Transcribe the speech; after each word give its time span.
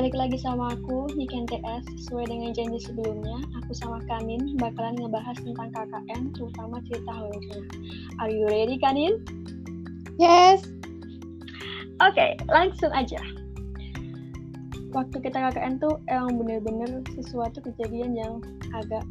balik 0.00 0.16
lagi 0.16 0.40
sama 0.40 0.72
aku, 0.72 1.12
Niken 1.12 1.44
TS. 1.44 1.84
Sesuai 2.00 2.32
dengan 2.32 2.56
janji 2.56 2.80
sebelumnya, 2.80 3.36
aku 3.60 3.76
sama 3.76 4.00
Kanin 4.08 4.56
bakalan 4.56 4.96
ngebahas 4.96 5.36
tentang 5.44 5.68
KKN, 5.76 6.32
terutama 6.32 6.80
cerita 6.88 7.12
horornya. 7.12 7.60
Are 8.16 8.32
you 8.32 8.48
ready, 8.48 8.80
Kanin? 8.80 9.20
Yes. 10.16 10.64
Oke, 12.00 12.16
okay, 12.16 12.30
langsung 12.48 12.88
aja. 12.96 13.20
Waktu 14.96 15.20
kita 15.20 15.36
KKN 15.36 15.84
tuh 15.84 16.00
emang 16.08 16.40
bener-bener 16.40 17.04
sesuatu 17.20 17.60
kejadian 17.60 18.16
yang 18.16 18.40
agak 18.72 19.04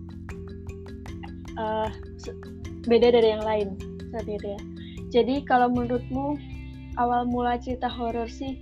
uh, 1.62 1.94
beda 2.90 3.14
dari 3.14 3.38
yang 3.38 3.46
lain 3.46 3.78
saat 4.10 4.26
itu 4.26 4.58
ya. 4.58 4.62
Jadi 5.14 5.46
kalau 5.46 5.70
menurutmu 5.70 6.34
awal 6.98 7.30
mula 7.30 7.62
cerita 7.62 7.86
horor 7.86 8.26
sih 8.26 8.58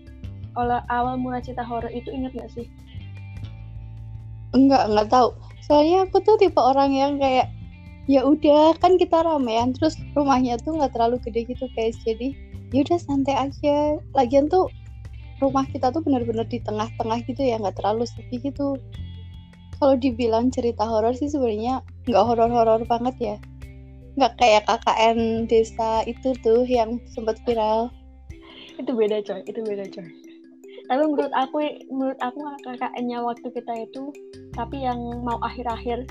awal 0.57 0.81
awal 0.89 1.15
mula 1.21 1.37
cerita 1.37 1.61
horor 1.61 1.93
itu 1.93 2.09
inget 2.09 2.33
gak 2.33 2.49
sih? 2.49 2.65
Enggak, 4.57 4.89
enggak 4.89 5.07
tahu. 5.13 5.29
Soalnya 5.61 6.09
aku 6.09 6.23
tuh 6.25 6.39
tipe 6.41 6.57
orang 6.57 6.95
yang 6.95 7.21
kayak 7.21 7.51
ya 8.07 8.23
udah 8.23 8.71
kan 8.79 8.95
kita 8.95 9.19
ramean 9.19 9.75
terus 9.75 9.99
rumahnya 10.15 10.55
tuh 10.63 10.79
nggak 10.79 10.95
terlalu 10.95 11.19
gede 11.27 11.45
gitu 11.51 11.67
guys. 11.75 11.93
Jadi 12.07 12.33
ya 12.71 12.81
udah 12.87 12.99
santai 12.99 13.35
aja. 13.35 13.99
Lagian 14.15 14.47
tuh 14.47 14.71
rumah 15.43 15.67
kita 15.69 15.93
tuh 15.93 16.01
bener-bener 16.01 16.47
di 16.47 16.63
tengah-tengah 16.63 17.19
gitu 17.27 17.43
ya 17.43 17.59
nggak 17.59 17.77
terlalu 17.77 18.07
sepi 18.07 18.41
gitu. 18.41 18.79
Kalau 19.77 19.93
dibilang 19.93 20.49
cerita 20.49 20.87
horor 20.87 21.13
sih 21.13 21.29
sebenarnya 21.29 21.85
nggak 22.09 22.23
horor-horor 22.23 22.81
banget 22.87 23.15
ya. 23.19 23.35
Nggak 24.17 24.33
kayak 24.41 24.63
KKN 24.65 25.45
desa 25.45 26.01
itu 26.09 26.33
tuh 26.41 26.65
yang 26.65 26.97
sempat 27.11 27.37
viral. 27.45 27.93
Itu 28.79 28.95
beda 28.95 29.21
coy. 29.21 29.45
Itu 29.45 29.61
beda 29.61 29.85
coy 29.93 30.26
tapi 30.87 31.03
menurut 31.03 31.33
aku 31.35 31.57
menurut 31.91 32.19
aku 32.23 32.39
kakaknya 32.63 33.17
waktu 33.19 33.47
kita 33.51 33.73
itu 33.87 34.11
tapi 34.55 34.83
yang 34.83 34.99
mau 35.23 35.37
akhir-akhir 35.43 36.07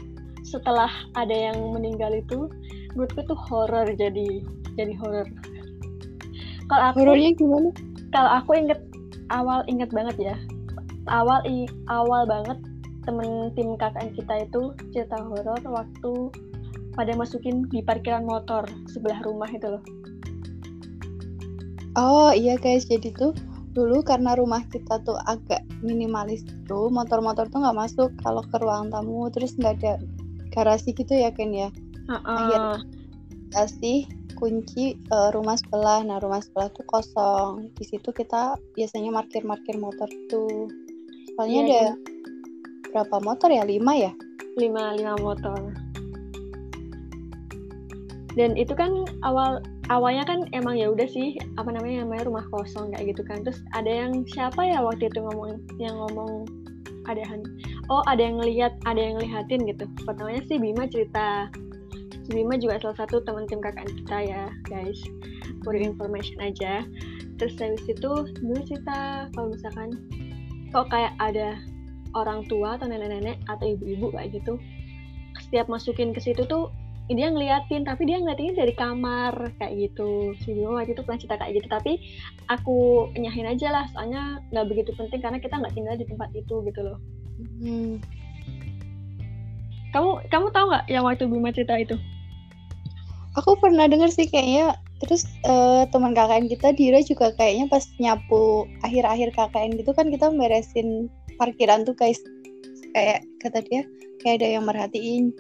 setelah 0.47 0.93
ada 1.19 1.33
yang 1.33 1.59
meninggal 1.75 2.13
itu 2.15 2.47
menurutku 2.95 3.25
tuh 3.27 3.39
horor 3.49 3.89
jadi 3.97 4.45
jadi 4.77 4.95
horor 5.01 5.27
kalau 6.67 6.85
aku 6.93 6.97
horornya 7.03 7.33
gimana? 7.35 7.71
kalau 8.11 8.31
aku 8.43 8.51
inget 8.59 8.81
awal 9.31 9.63
inget 9.67 9.91
banget 9.91 10.17
ya. 10.19 10.37
Awal 11.07 11.47
i, 11.47 11.71
awal 11.87 12.27
banget 12.27 12.59
temen 13.07 13.55
tim 13.55 13.79
KKN 13.79 14.11
kita 14.19 14.35
itu 14.51 14.75
cerita 14.91 15.23
horor 15.23 15.63
waktu 15.63 16.13
pada 16.99 17.13
masukin 17.15 17.71
di 17.71 17.79
parkiran 17.79 18.27
motor 18.27 18.67
sebelah 18.91 19.23
rumah 19.23 19.47
itu 19.47 19.79
loh. 19.79 19.83
Oh 21.95 22.35
iya 22.35 22.59
guys 22.59 22.91
jadi 22.91 23.15
tuh 23.15 23.33
dulu 23.77 24.01
karena 24.01 24.33
rumah 24.33 24.65
kita 24.73 25.05
tuh 25.05 25.21
agak 25.29 25.61
minimalis 25.85 26.49
tuh 26.65 26.89
motor-motor 26.89 27.45
tuh 27.53 27.61
nggak 27.61 27.77
masuk 27.77 28.09
kalau 28.25 28.41
ke 28.41 28.57
ruang 28.57 28.89
tamu 28.89 29.29
terus 29.29 29.53
nggak 29.61 29.77
ada 29.85 30.01
garasi 30.57 30.97
gitu 30.97 31.13
ya 31.13 31.29
Ken 31.29 31.53
ya? 31.53 31.69
Uh 32.09 32.17
-uh. 32.17 32.25
akhirnya 32.25 32.77
kasih 33.53 34.09
kunci 34.37 34.97
uh, 35.13 35.29
rumah 35.37 35.61
sebelah. 35.61 36.01
Nah 36.05 36.17
rumah 36.21 36.41
sebelah 36.41 36.73
tuh 36.73 36.85
kosong. 36.89 37.73
Di 37.77 37.85
situ 37.85 38.09
kita 38.13 38.57
biasanya 38.73 39.13
markir-markir 39.13 39.77
motor 39.77 40.09
tuh. 40.33 40.73
Soalnya 41.37 41.61
yeah, 41.61 41.69
ada 41.69 41.77
yeah. 41.77 41.95
berapa 42.93 43.17
motor 43.21 43.49
ya? 43.53 43.65
Lima 43.69 43.93
ya? 43.97 44.13
Lima 44.57 44.97
lima 44.97 45.17
motor. 45.21 45.73
Dan 48.37 48.53
itu 48.57 48.77
kan 48.77 49.09
awal 49.25 49.65
awalnya 49.89 50.25
kan 50.27 50.47
emang 50.51 50.79
ya 50.79 50.91
udah 50.91 51.07
sih 51.07 51.39
apa 51.57 51.71
namanya 51.71 52.03
namanya 52.03 52.27
rumah 52.27 52.45
kosong 52.51 52.93
kayak 52.95 53.15
gitu 53.15 53.23
kan. 53.27 53.43
Terus 53.47 53.61
ada 53.75 53.91
yang 53.91 54.27
siapa 54.27 54.61
ya 54.67 54.83
waktu 54.83 55.09
itu 55.11 55.19
ngomong 55.23 55.63
yang 55.79 55.95
ngomong 55.95 56.47
ada 57.07 57.23
oh 57.87 58.03
ada 58.11 58.19
yang 58.19 58.43
ngelihat 58.43 58.75
ada 58.87 58.99
yang 58.99 59.15
ngelihatin 59.19 59.63
gitu. 59.67 59.85
Pertamanya 60.03 60.43
sih 60.51 60.59
Bima 60.59 60.91
cerita. 60.91 61.51
Bima 62.27 62.59
juga 62.59 62.83
salah 62.83 63.07
satu 63.07 63.23
teman 63.23 63.47
tim 63.47 63.63
kakak 63.63 63.87
kita 63.87 64.19
ya 64.27 64.43
guys. 64.67 64.99
For 65.63 65.75
information 65.75 66.39
aja. 66.43 66.83
Terus 67.39 67.55
dari 67.55 67.79
situ 67.87 68.11
dulu 68.43 68.61
cerita 68.67 69.31
kalau 69.37 69.55
misalkan 69.55 69.95
kok 70.75 70.91
kayak 70.91 71.15
ada 71.23 71.55
orang 72.17 72.43
tua 72.49 72.81
atau 72.81 72.89
nenek-nenek 72.89 73.39
atau 73.47 73.77
ibu-ibu 73.77 74.09
kayak 74.11 74.35
gitu 74.41 74.57
setiap 75.47 75.69
masukin 75.69 76.17
ke 76.17 76.21
situ 76.21 76.43
tuh 76.49 76.73
dia 77.07 77.31
ngeliatin 77.31 77.87
tapi 77.87 78.03
dia 78.11 78.19
ngeliatinnya 78.19 78.59
dari 78.59 78.75
kamar 78.75 79.55
kayak 79.63 79.73
gitu. 79.79 80.35
Si 80.43 80.51
Bimo 80.51 80.75
waktu 80.75 80.99
itu 80.99 81.07
pernah 81.07 81.21
cerita 81.23 81.37
kayak 81.39 81.53
gitu 81.63 81.69
tapi 81.71 81.93
aku 82.51 83.11
nyahin 83.15 83.47
aja 83.47 83.71
lah 83.71 83.85
soalnya 83.95 84.43
nggak 84.51 84.67
begitu 84.67 84.91
penting 84.99 85.23
karena 85.23 85.39
kita 85.39 85.55
nggak 85.55 85.75
tinggal 85.79 85.95
di 85.95 86.07
tempat 86.07 86.31
itu 86.35 86.55
gitu 86.67 86.81
loh. 86.83 86.99
Hmm. 87.37 88.01
kamu 89.93 90.25
kamu 90.29 90.47
tahu 90.53 90.67
nggak 90.73 90.85
yang 90.91 91.05
waktu 91.07 91.25
Bima 91.31 91.55
cerita 91.55 91.79
itu? 91.79 91.95
Aku 93.39 93.55
pernah 93.61 93.87
denger 93.87 94.11
sih 94.11 94.27
kayaknya 94.27 94.75
terus 95.05 95.29
uh, 95.45 95.85
teman 95.93 96.17
KKN 96.17 96.49
kita 96.49 96.73
Dira 96.73 97.05
juga 97.05 97.31
kayaknya 97.37 97.69
pas 97.69 97.85
nyapu 98.01 98.65
akhir-akhir 98.81 99.37
KKN 99.37 99.77
gitu 99.77 99.93
kan 99.93 100.09
kita 100.09 100.33
beresin 100.33 101.07
parkiran 101.39 101.87
tuh 101.87 101.95
guys. 101.95 102.19
Kayak 102.97 103.23
kata 103.45 103.61
dia 103.63 103.85
kayak 104.25 104.43
ada 104.43 104.49
yang 104.59 104.65
merhatiin. 104.67 105.31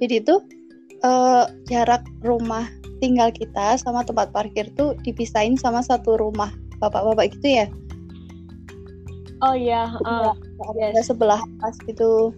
Jadi 0.00 0.24
tuh 0.24 0.40
uh, 1.02 1.44
jarak 1.66 2.02
rumah 2.22 2.66
tinggal 3.02 3.34
kita 3.34 3.74
sama 3.78 4.06
tempat 4.06 4.30
parkir 4.30 4.70
tuh 4.78 4.94
dipisahin 5.02 5.58
sama 5.58 5.82
satu 5.82 6.14
rumah 6.18 6.54
bapak-bapak 6.78 7.34
gitu 7.38 7.62
ya? 7.62 7.66
Oh 9.42 9.58
iya 9.58 9.90
uh, 10.06 10.30
yes. 10.78 11.10
sebelah 11.10 11.42
pas 11.58 11.74
gitu. 11.90 12.30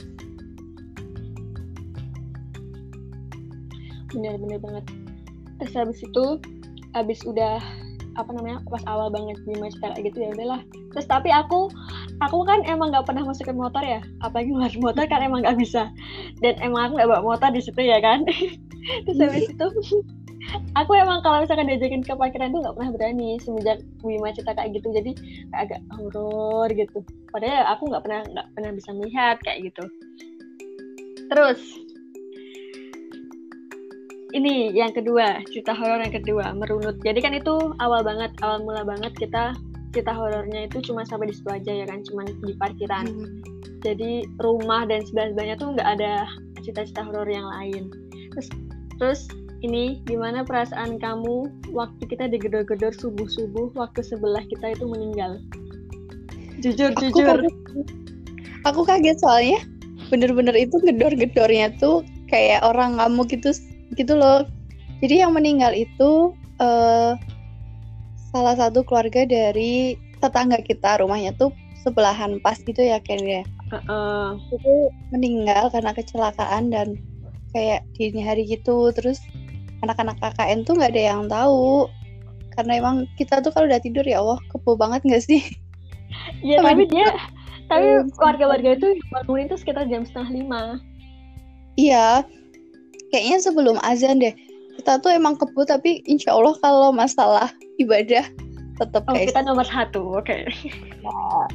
Bener-bener 4.16 4.56
banget. 4.62 4.84
Terus 5.60 5.74
habis 5.76 6.00
itu 6.00 6.24
habis 6.96 7.20
udah 7.28 7.60
apa 8.14 8.30
namanya 8.30 8.62
pas 8.70 8.82
awal 8.86 9.10
banget 9.10 9.36
di 9.42 9.54
cerita 9.58 9.94
kayak 9.94 10.04
gitu 10.10 10.18
ya 10.22 10.28
udahlah. 10.34 10.60
Terus 10.94 11.06
tapi 11.10 11.28
aku 11.34 11.70
aku 12.22 12.38
kan 12.46 12.62
emang 12.66 12.94
nggak 12.94 13.06
pernah 13.06 13.26
masukin 13.26 13.58
motor 13.58 13.82
ya. 13.82 14.00
Apalagi 14.22 14.54
masuk 14.54 14.80
motor 14.80 15.04
kan 15.10 15.20
emang 15.22 15.42
nggak 15.42 15.58
bisa. 15.58 15.90
Dan 16.40 16.54
emang 16.62 16.90
aku 16.90 16.92
nggak 17.00 17.10
bawa 17.10 17.22
motor 17.22 17.48
di 17.50 17.60
situ 17.62 17.80
ya 17.82 17.98
kan. 17.98 18.22
Terus 19.08 19.18
habis 19.18 19.46
itu 19.50 19.66
aku 20.80 20.92
emang 20.94 21.20
kalau 21.26 21.42
misalkan 21.42 21.66
diajakin 21.66 22.04
ke 22.04 22.14
parkiran 22.14 22.54
tuh 22.54 22.60
nggak 22.62 22.74
pernah 22.78 22.90
berani 22.94 23.28
semenjak 23.42 23.78
Wima 24.06 24.30
cerita 24.30 24.54
kayak 24.54 24.78
gitu. 24.78 24.88
Jadi 24.94 25.10
kayak 25.50 25.62
agak 25.68 25.80
horor 25.98 26.68
gitu. 26.70 26.98
Padahal 27.34 27.74
aku 27.74 27.90
nggak 27.90 28.02
pernah 28.06 28.20
nggak 28.30 28.48
pernah 28.54 28.70
bisa 28.72 28.90
melihat 28.94 29.36
kayak 29.42 29.70
gitu. 29.72 29.84
Terus 31.28 31.83
ini 34.34 34.74
yang 34.74 34.90
kedua. 34.90 35.40
Cerita 35.48 35.72
horor 35.72 36.02
yang 36.02 36.14
kedua 36.14 36.52
merunut. 36.52 36.98
Jadi 37.06 37.18
kan 37.22 37.32
itu 37.32 37.54
awal 37.78 38.02
banget 38.02 38.34
awal 38.42 38.60
mula 38.66 38.82
banget 38.82 39.14
kita 39.14 39.54
cerita 39.94 40.10
horornya 40.10 40.66
itu 40.66 40.90
cuma 40.90 41.06
sampai 41.06 41.30
di 41.30 41.38
situ 41.38 41.48
aja 41.54 41.70
ya 41.70 41.86
kan 41.86 42.02
cuma 42.02 42.26
di 42.26 42.52
parkiran. 42.58 43.06
Hmm. 43.06 43.40
jadi 43.84 44.24
rumah 44.40 44.88
dan 44.88 45.04
sebelah 45.04 45.28
sebelahnya 45.28 45.56
tuh 45.60 45.76
nggak 45.76 45.88
ada 46.00 46.24
cerita-cerita 46.64 47.04
horor 47.04 47.28
yang 47.28 47.44
lain. 47.44 47.92
Terus 48.32 48.48
terus 48.96 49.20
ini 49.60 50.00
gimana 50.08 50.40
perasaan 50.40 50.96
kamu 50.96 51.52
waktu 51.68 52.02
kita 52.08 52.32
digedor-gedor 52.32 52.96
subuh-subuh 52.96 53.76
waktu 53.76 54.00
sebelah 54.00 54.40
kita 54.48 54.72
itu 54.72 54.88
meninggal? 54.88 55.36
Jujur 56.64 56.96
aku 56.96 57.12
jujur. 57.12 57.44
kaget, 57.44 57.54
aku 58.64 58.80
kaget 58.88 59.20
soalnya 59.20 59.60
bener-bener 60.08 60.56
itu 60.56 60.80
gedor-gedornya 60.80 61.76
tuh 61.76 62.00
kayak 62.32 62.64
orang 62.64 62.96
ngamuk 62.96 63.28
gitu 63.28 63.52
gitu 63.96 64.14
loh. 64.18 64.46
Jadi 65.02 65.20
yang 65.20 65.34
meninggal 65.34 65.74
itu 65.74 66.32
uh, 66.62 67.18
salah 68.34 68.54
satu 68.58 68.82
keluarga 68.82 69.26
dari 69.26 69.98
tetangga 70.18 70.58
kita 70.62 70.98
rumahnya 71.02 71.34
tuh 71.36 71.52
sebelahan 71.84 72.40
pas 72.40 72.56
gitu 72.58 72.80
ya 72.80 72.98
Ken 73.02 73.20
ya. 73.22 73.42
Uh 73.72 73.76
-uh. 73.88 74.26
itu 74.52 74.74
meninggal 75.10 75.72
karena 75.72 75.90
kecelakaan 75.96 76.70
dan 76.70 76.96
kayak 77.52 77.84
dini 77.98 78.22
hari 78.24 78.46
gitu. 78.48 78.90
Terus 78.94 79.20
anak-anak 79.84 80.16
KKN 80.18 80.64
tuh 80.64 80.74
nggak 80.78 80.92
ada 80.94 81.02
yang 81.14 81.22
tahu. 81.28 81.90
Karena 82.54 82.78
emang 82.78 82.96
kita 83.18 83.42
tuh 83.42 83.50
kalau 83.50 83.66
udah 83.66 83.82
tidur 83.82 84.06
ya 84.06 84.22
Allah 84.22 84.38
kepo 84.50 84.78
banget 84.78 85.02
nggak 85.04 85.24
sih? 85.24 85.42
Iya 86.40 86.62
tapi 86.66 86.86
dia 86.86 87.08
tapi 87.64 88.06
warga-warga 88.20 88.76
itu 88.76 88.88
bangunin 89.10 89.48
tuh 89.50 89.58
sekitar 89.58 89.88
jam 89.90 90.06
setengah 90.06 90.30
lima. 90.32 90.62
Iya 91.74 92.22
kayaknya 93.14 93.38
sebelum 93.38 93.78
azan 93.86 94.18
deh 94.18 94.34
kita 94.82 94.98
tuh 94.98 95.14
emang 95.14 95.38
kebut 95.38 95.70
tapi 95.70 96.02
insya 96.10 96.34
Allah 96.34 96.58
kalau 96.58 96.90
masalah 96.90 97.46
ibadah 97.78 98.26
tetap 98.82 99.06
oh, 99.06 99.14
kita 99.14 99.38
nomor 99.46 99.62
satu 99.62 100.18
oke 100.18 100.26
okay. 100.26 100.50
nah. 101.06 101.46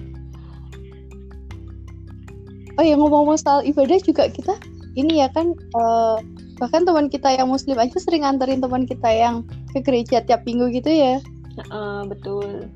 oh 2.79 2.83
ya 2.88 2.95
ngomong-ngomong 2.95 3.35
soal 3.35 3.59
ibadah 3.67 4.00
juga 4.00 4.31
kita 4.31 4.56
ini 4.95 5.19
ya 5.19 5.27
kan 5.35 5.51
uh, 5.75 6.23
bahkan 6.63 6.88
teman 6.88 7.11
kita 7.11 7.27
yang 7.35 7.51
muslim 7.51 7.75
aja 7.75 8.00
sering 8.00 8.23
nganterin 8.23 8.63
teman 8.63 8.88
kita 8.88 9.11
yang 9.11 9.44
ke 9.75 9.83
gereja 9.83 10.23
tiap 10.23 10.47
minggu 10.47 10.71
gitu 10.71 10.88
ya 10.88 11.19
uh, 11.75 12.07
betul 12.07 12.71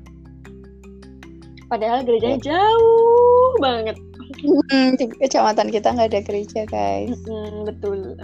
padahal 1.72 2.04
gerejanya 2.04 2.52
jauh 2.52 3.48
banget 3.64 3.96
Hmm, 4.44 4.98
di 4.98 5.08
kecamatan 5.08 5.70
kita 5.72 5.94
nggak 5.94 6.10
ada 6.10 6.20
gereja 6.20 6.66
guys. 6.66 7.16
Hmm, 7.24 7.64
betul 7.64 8.18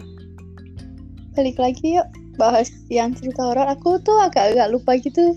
Balik 1.40 1.56
lagi 1.56 1.96
yuk 1.96 2.04
bahas 2.36 2.68
yang 2.92 3.16
cerita 3.16 3.40
horor. 3.40 3.64
Aku 3.72 3.96
tuh 4.00 4.20
agak-agak 4.20 4.68
lupa 4.68 5.00
gitu. 5.00 5.32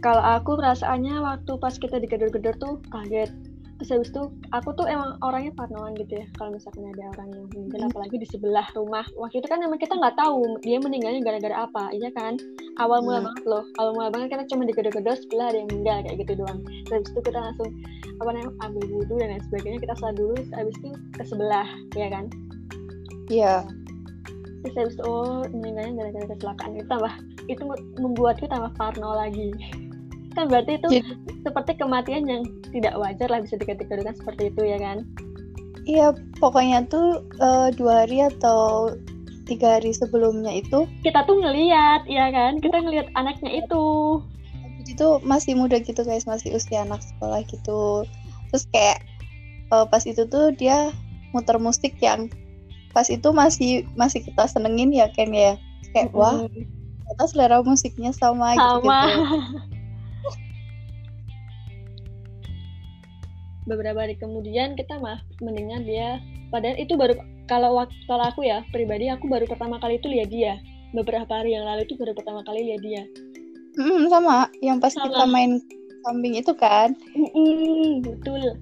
kalau 0.00 0.24
aku 0.24 0.56
perasaannya 0.56 1.20
waktu 1.20 1.52
pas 1.60 1.76
kita 1.76 2.00
digedor-gedor 2.00 2.56
tuh 2.56 2.80
kaget 2.88 3.28
terus 3.76 3.92
habis 3.92 4.08
itu 4.08 4.22
aku 4.48 4.72
tuh 4.72 4.88
emang 4.88 5.20
orangnya 5.20 5.52
parnoan 5.52 5.92
gitu 5.92 6.20
ya 6.20 6.26
kalau 6.40 6.56
misalkan 6.56 6.88
ada 6.88 7.12
orang 7.12 7.28
yang 7.28 7.44
meninggal 7.52 7.80
Hmm. 7.80 7.90
apalagi 7.92 8.16
di 8.16 8.24
sebelah 8.24 8.64
rumah 8.72 9.04
waktu 9.20 9.40
itu 9.40 9.48
kan 9.48 9.60
emang 9.60 9.76
kita 9.76 9.92
nggak 9.92 10.16
tahu 10.16 10.40
dia 10.64 10.80
meninggalnya 10.80 11.20
gara-gara 11.20 11.68
apa 11.68 11.92
iya 11.92 12.08
kan 12.16 12.40
awal 12.80 13.04
mula 13.04 13.20
Hmm. 13.20 13.26
banget 13.28 13.44
loh 13.44 13.64
awal 13.76 13.92
mula 13.92 14.08
banget 14.08 14.28
kita 14.32 14.44
cuma 14.48 14.62
digedor-gedor 14.64 15.16
sebelah 15.20 15.46
ada 15.52 15.58
yang 15.60 15.68
meninggal 15.68 15.96
kayak 16.00 16.16
gitu 16.16 16.32
doang 16.40 16.58
terus 16.64 16.88
habis 16.96 17.08
itu 17.12 17.20
kita 17.20 17.38
langsung 17.44 17.68
apa 18.16 18.30
namanya 18.32 18.52
ambil 18.64 18.84
wudhu 18.88 19.14
dan 19.20 19.28
lain 19.36 19.44
sebagainya 19.52 19.78
kita 19.80 19.94
sholat 20.00 20.16
dulu 20.16 20.34
habis 20.56 20.74
itu 20.80 20.90
ke 21.12 21.22
sebelah 21.28 21.68
ya 21.92 22.08
kan 22.08 22.24
Iya. 23.28 23.54
Terus 24.60 24.76
habis 24.76 24.94
itu 24.96 25.04
oh 25.08 25.42
meninggalnya 25.50 25.92
gara-gara 25.96 26.26
kecelakaan. 26.36 26.70
Itu 26.76 26.86
tambah 26.88 27.12
itu 27.48 27.62
membuatku 28.00 28.44
tambah 28.48 28.72
parno 28.76 29.16
lagi. 29.16 29.50
Kan 30.36 30.46
berarti 30.46 30.78
itu 30.78 30.88
Jadi- 31.00 31.42
seperti 31.42 31.72
kematian 31.80 32.28
yang 32.28 32.42
tidak 32.70 32.94
wajar 33.00 33.26
lah 33.26 33.42
bisa 33.42 33.58
dikategorikan 33.58 34.14
seperti 34.14 34.54
itu 34.54 34.62
ya 34.62 34.78
kan? 34.78 35.02
Iya, 35.88 36.14
pokoknya 36.38 36.86
tuh 36.86 37.24
eh, 37.40 37.68
dua 37.74 38.06
hari 38.06 38.22
atau 38.22 38.94
tiga 39.50 39.80
hari 39.80 39.90
sebelumnya 39.90 40.62
itu, 40.62 40.86
kita 41.02 41.26
tuh 41.26 41.42
ngeliat 41.42 42.06
ya 42.06 42.30
kan? 42.30 42.62
Kita 42.62 42.78
ngeliat 42.78 43.10
anaknya 43.18 43.64
itu. 43.64 43.84
Tuh 44.94 45.18
masih 45.26 45.58
muda 45.58 45.82
gitu 45.82 46.04
guys, 46.06 46.28
masih 46.30 46.54
usia 46.54 46.86
anak 46.86 47.02
sekolah 47.02 47.42
gitu. 47.50 48.06
Terus 48.54 48.64
kayak 48.70 49.02
eh, 49.72 49.86
pas 49.90 50.04
itu 50.06 50.22
tuh 50.30 50.54
dia 50.54 50.94
muter 51.34 51.58
musik 51.58 51.98
yang 51.98 52.30
pas 52.90 53.06
itu 53.06 53.28
masih 53.30 53.86
masih 53.94 54.20
kita 54.24 54.46
senengin 54.50 54.90
ya 54.90 55.06
kan 55.14 55.30
ya. 55.30 55.54
Kayak 55.94 56.10
wah, 56.14 56.38
Mm, 56.42 56.66
ternyata 57.06 57.24
selera 57.26 57.58
musiknya 57.62 58.10
sama, 58.14 58.54
gitu. 58.54 58.86
sama 58.86 58.98
beberapa 63.68 64.02
hari 64.02 64.18
kemudian 64.18 64.74
kita 64.74 64.98
mah 64.98 65.22
mendengar 65.38 65.78
dia 65.86 66.18
padahal 66.50 66.74
itu 66.74 66.98
baru 66.98 67.14
kalau 67.46 67.86
kalau 68.10 68.24
aku 68.26 68.42
ya 68.42 68.66
pribadi 68.74 69.06
aku 69.06 69.30
baru 69.30 69.46
pertama 69.46 69.78
kali 69.78 70.02
itu 70.02 70.10
lihat 70.10 70.28
dia 70.32 70.58
beberapa 70.90 71.30
hari 71.30 71.54
yang 71.54 71.62
lalu 71.62 71.86
itu 71.86 71.94
baru 71.94 72.10
pertama 72.18 72.42
kali 72.42 72.66
lihat 72.66 72.82
dia 72.82 73.04
Mm, 73.78 74.10
sama, 74.10 74.50
yang 74.66 74.82
pas 74.82 74.90
Sama. 74.90 75.06
kita 75.06 75.24
main 75.30 75.62
samping 76.02 76.34
itu 76.34 76.50
kan. 76.58 76.90
Mm, 77.14 78.02
betul 78.02 78.58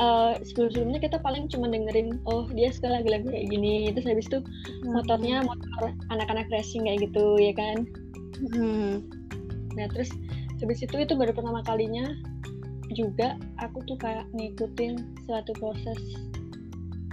Eh, 0.00 0.32
sebelum-sebelumnya 0.48 1.00
kita 1.04 1.20
paling 1.20 1.44
cuma 1.52 1.68
dengerin 1.68 2.24
oh 2.24 2.48
dia 2.56 2.72
suka 2.72 2.88
lagu-lagu 2.88 3.28
kayak 3.28 3.52
gini. 3.52 3.92
Terus 3.92 4.08
habis 4.08 4.26
itu 4.32 4.40
motornya 4.88 5.44
motor 5.44 5.92
anak-anak 6.08 6.48
racing 6.48 6.88
kayak 6.88 7.04
gitu 7.04 7.36
ya 7.36 7.52
kan? 7.52 7.84
Mm. 8.40 9.04
nah 9.76 9.86
terus 9.92 10.08
habis 10.64 10.80
itu 10.80 10.96
itu 10.96 11.12
baru 11.12 11.30
pertama 11.36 11.60
kalinya 11.62 12.08
juga 12.96 13.36
aku 13.60 13.84
tuh 13.84 13.94
kayak 14.00 14.24
ngikutin 14.32 14.96
suatu 15.28 15.52
proses 15.60 16.00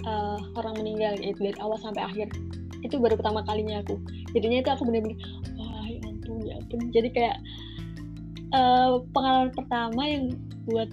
eh, 0.07 0.39
orang 0.55 0.79
meninggal 0.79 1.19
gitu 1.19 1.51
dari 1.51 1.59
awal 1.59 1.75
sampai 1.83 2.07
akhir. 2.07 2.31
Itu 2.87 3.03
baru 3.03 3.19
pertama 3.19 3.43
kalinya 3.43 3.83
aku. 3.83 3.99
Jadinya 4.31 4.63
itu 4.63 4.71
aku 4.71 4.87
bener-bener 4.87 5.19
wah 5.59 5.83
ya 5.91 5.99
ampun 6.07 6.39
ya 6.47 6.55
ampun. 6.55 6.79
Jadi 6.95 7.09
kayak 7.11 7.37
eh, 8.55 8.91
pengalaman 9.11 9.51
pertama 9.51 10.01
yang 10.07 10.31
buat 10.71 10.87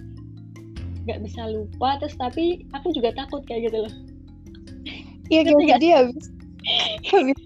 nggak 1.05 1.21
bisa 1.25 1.43
lupa 1.49 2.01
terus 2.01 2.17
tapi 2.17 2.65
aku 2.73 2.93
juga 2.97 3.13
takut 3.17 3.45
kayak 3.45 3.71
gitu 3.71 3.85
loh. 3.85 3.95
Iya 5.33 5.41
gitu, 5.49 5.57
nggak? 5.57 5.81
jadi 5.81 5.89
habis, 6.05 6.25
habis 7.09 7.39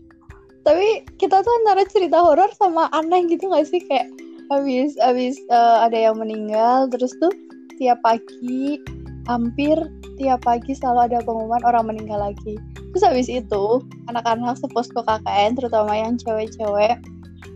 tapi 0.68 1.00
kita 1.16 1.40
tuh 1.40 1.52
antara 1.64 1.82
cerita 1.88 2.20
horor 2.20 2.52
sama 2.52 2.92
aneh 2.92 3.24
gitu 3.30 3.48
gak 3.48 3.64
sih? 3.64 3.80
Kayak 3.88 4.12
habis 4.52 4.92
habis 5.00 5.40
eh, 5.48 5.78
ada 5.80 5.96
yang 5.96 6.20
meninggal 6.20 6.92
terus 6.92 7.16
tuh 7.16 7.32
tiap 7.80 8.00
pagi 8.04 8.76
hampir 9.24 9.76
tiap 10.20 10.44
pagi 10.44 10.74
selalu 10.76 11.08
ada 11.08 11.24
pengumuman 11.24 11.64
orang 11.64 11.88
meninggal 11.88 12.20
lagi. 12.20 12.60
Terus 12.92 13.04
habis 13.04 13.28
itu 13.32 13.64
anak-anak 14.12 14.60
seposko 14.60 15.00
KKN 15.04 15.56
terutama 15.56 15.96
yang 15.96 16.20
cewek-cewek 16.20 17.00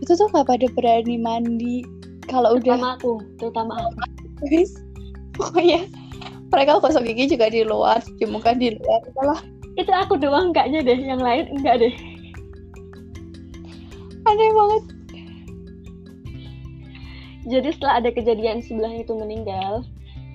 itu 0.01 0.11
tuh 0.17 0.27
nggak 0.33 0.47
pada 0.49 0.67
berani 0.73 1.15
mandi. 1.21 1.85
Kalau 2.25 2.57
udah 2.57 2.81
terutama 2.81 2.97
aku 2.97 3.13
terutama 3.37 3.73
aku. 3.77 3.89
Habis 4.41 4.69
pokoknya 5.33 5.89
mereka 6.53 6.77
gosok 6.77 7.03
gigi 7.09 7.33
juga 7.33 7.49
di 7.49 7.65
luar 7.65 7.97
cuci 8.01 8.25
muka 8.29 8.53
di 8.53 8.77
luar 8.77 9.01
itulah. 9.09 9.39
Itu 9.73 9.89
aku 9.89 10.21
doang 10.21 10.53
enggaknya 10.53 10.85
deh 10.85 10.99
yang 11.01 11.17
lain 11.17 11.49
enggak 11.57 11.81
deh. 11.81 11.93
Aneh 14.23 14.49
banget. 14.53 14.83
Jadi 17.43 17.69
setelah 17.75 17.99
ada 17.99 18.09
kejadian 18.13 18.63
sebelah 18.63 18.93
itu 18.95 19.11
meninggal 19.17 19.83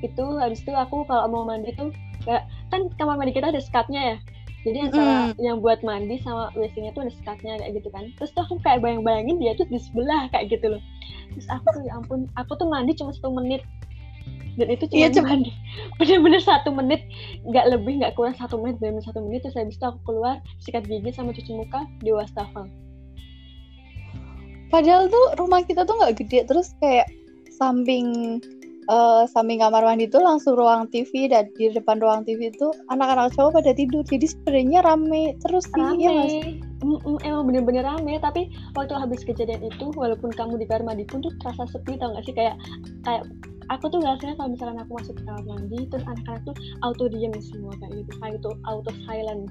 itu 0.05 0.25
habis 0.39 0.63
itu 0.63 0.71
aku 0.71 1.03
kalau 1.11 1.27
mau 1.27 1.43
mandi 1.43 1.75
tuh 1.75 1.91
kayak 2.23 2.47
kan 2.71 2.87
kamar 3.01 3.19
mandi 3.19 3.35
kita 3.35 3.51
ada 3.51 3.63
skatnya 3.63 4.03
ya. 4.15 4.17
Jadi 4.67 4.91
antara 4.91 5.33
yang 5.39 5.63
buat 5.63 5.81
mandi 5.87 6.19
sama 6.21 6.51
WC-nya 6.59 6.91
tuh 6.93 7.07
ada 7.07 7.15
skatnya 7.15 7.63
kayak 7.63 7.79
gitu 7.79 7.89
kan. 7.95 8.11
Terus 8.19 8.31
tuh 8.35 8.43
aku 8.43 8.59
kayak 8.61 8.83
bayang-bayangin 8.83 9.39
dia 9.39 9.55
tuh 9.55 9.71
di 9.71 9.79
sebelah 9.79 10.27
kayak 10.35 10.51
gitu 10.51 10.77
loh. 10.77 10.83
Terus 11.33 11.47
aku 11.49 11.67
tuh 11.79 11.83
ya 11.87 11.95
ampun 11.95 12.27
aku 12.35 12.59
tuh 12.59 12.67
mandi 12.67 12.93
cuma 12.99 13.15
satu 13.15 13.31
menit 13.33 13.63
dan 14.59 14.69
itu 14.75 14.85
cuma 14.91 14.99
Iya, 14.99 15.09
cuma- 15.15 15.29
mandi 15.33 15.53
bener-bener 16.03 16.43
satu 16.43 16.69
menit 16.75 17.01
nggak 17.47 17.67
lebih 17.71 18.03
nggak 18.03 18.13
kurang 18.19 18.35
satu 18.35 18.59
menit 18.59 18.77
bener-bener 18.83 19.07
satu 19.07 19.23
menit 19.23 19.41
terus 19.47 19.57
habis 19.57 19.79
itu 19.79 19.87
aku 19.87 19.99
keluar 20.05 20.43
sikat 20.61 20.85
gigi 20.91 21.15
sama 21.15 21.31
cuci 21.31 21.53
muka 21.55 21.87
di 22.03 22.11
wastafel. 22.11 22.67
Padahal 24.69 25.09
tuh 25.09 25.27
rumah 25.41 25.65
kita 25.65 25.89
tuh 25.89 25.97
nggak 25.97 26.21
gede 26.21 26.45
terus 26.45 26.77
kayak 26.83 27.09
samping 27.57 28.37
eh, 28.89 29.23
samping 29.31 29.65
kamar 29.65 29.81
mandi 29.85 30.11
tuh 30.11 30.21
langsung 30.21 30.57
ruang 30.57 30.89
TV 30.93 31.29
dan 31.33 31.49
di 31.57 31.73
depan 31.73 32.01
ruang 32.01 32.25
TV 32.25 32.53
itu 32.53 32.69
anak-anak 32.93 33.33
cowok 33.37 33.61
pada 33.61 33.73
tidur 33.73 34.03
jadi 34.05 34.27
sebenarnya 34.29 34.81
rame 34.85 35.37
terus 35.41 35.65
sih 35.73 35.81
rame. 35.81 36.03
ya 36.05 36.13
emang 37.27 37.45
bener-bener 37.51 37.85
rame 37.85 38.17
tapi 38.23 38.49
waktu 38.79 38.95
habis 38.95 39.27
kejadian 39.27 39.67
itu 39.67 39.91
walaupun 39.99 40.31
kamu 40.31 40.63
di 40.63 40.67
kamar 40.69 40.95
mandi 40.95 41.05
pun 41.05 41.21
tuh 41.21 41.33
terasa 41.43 41.67
sepi 41.69 41.99
tau 41.99 42.15
gak 42.15 42.25
sih? 42.25 42.35
Kayak 42.37 42.57
kayak 43.03 43.25
aku 43.69 43.85
tuh 43.93 43.99
ngerasanya 44.01 44.35
kalau 44.37 44.51
misalkan 44.53 44.79
aku 44.81 44.91
masuk 44.97 45.15
ke 45.17 45.23
kamar 45.25 45.45
mandi 45.45 45.79
terus 45.89 46.05
anak-anak 46.09 46.43
tuh 46.49 46.57
auto 46.85 47.05
diem 47.09 47.35
semua 47.41 47.73
kayak 47.79 47.93
gitu. 48.05 48.11
Kayak 48.21 48.35
itu 48.41 48.51
auto 48.69 48.91
silent. 49.05 49.45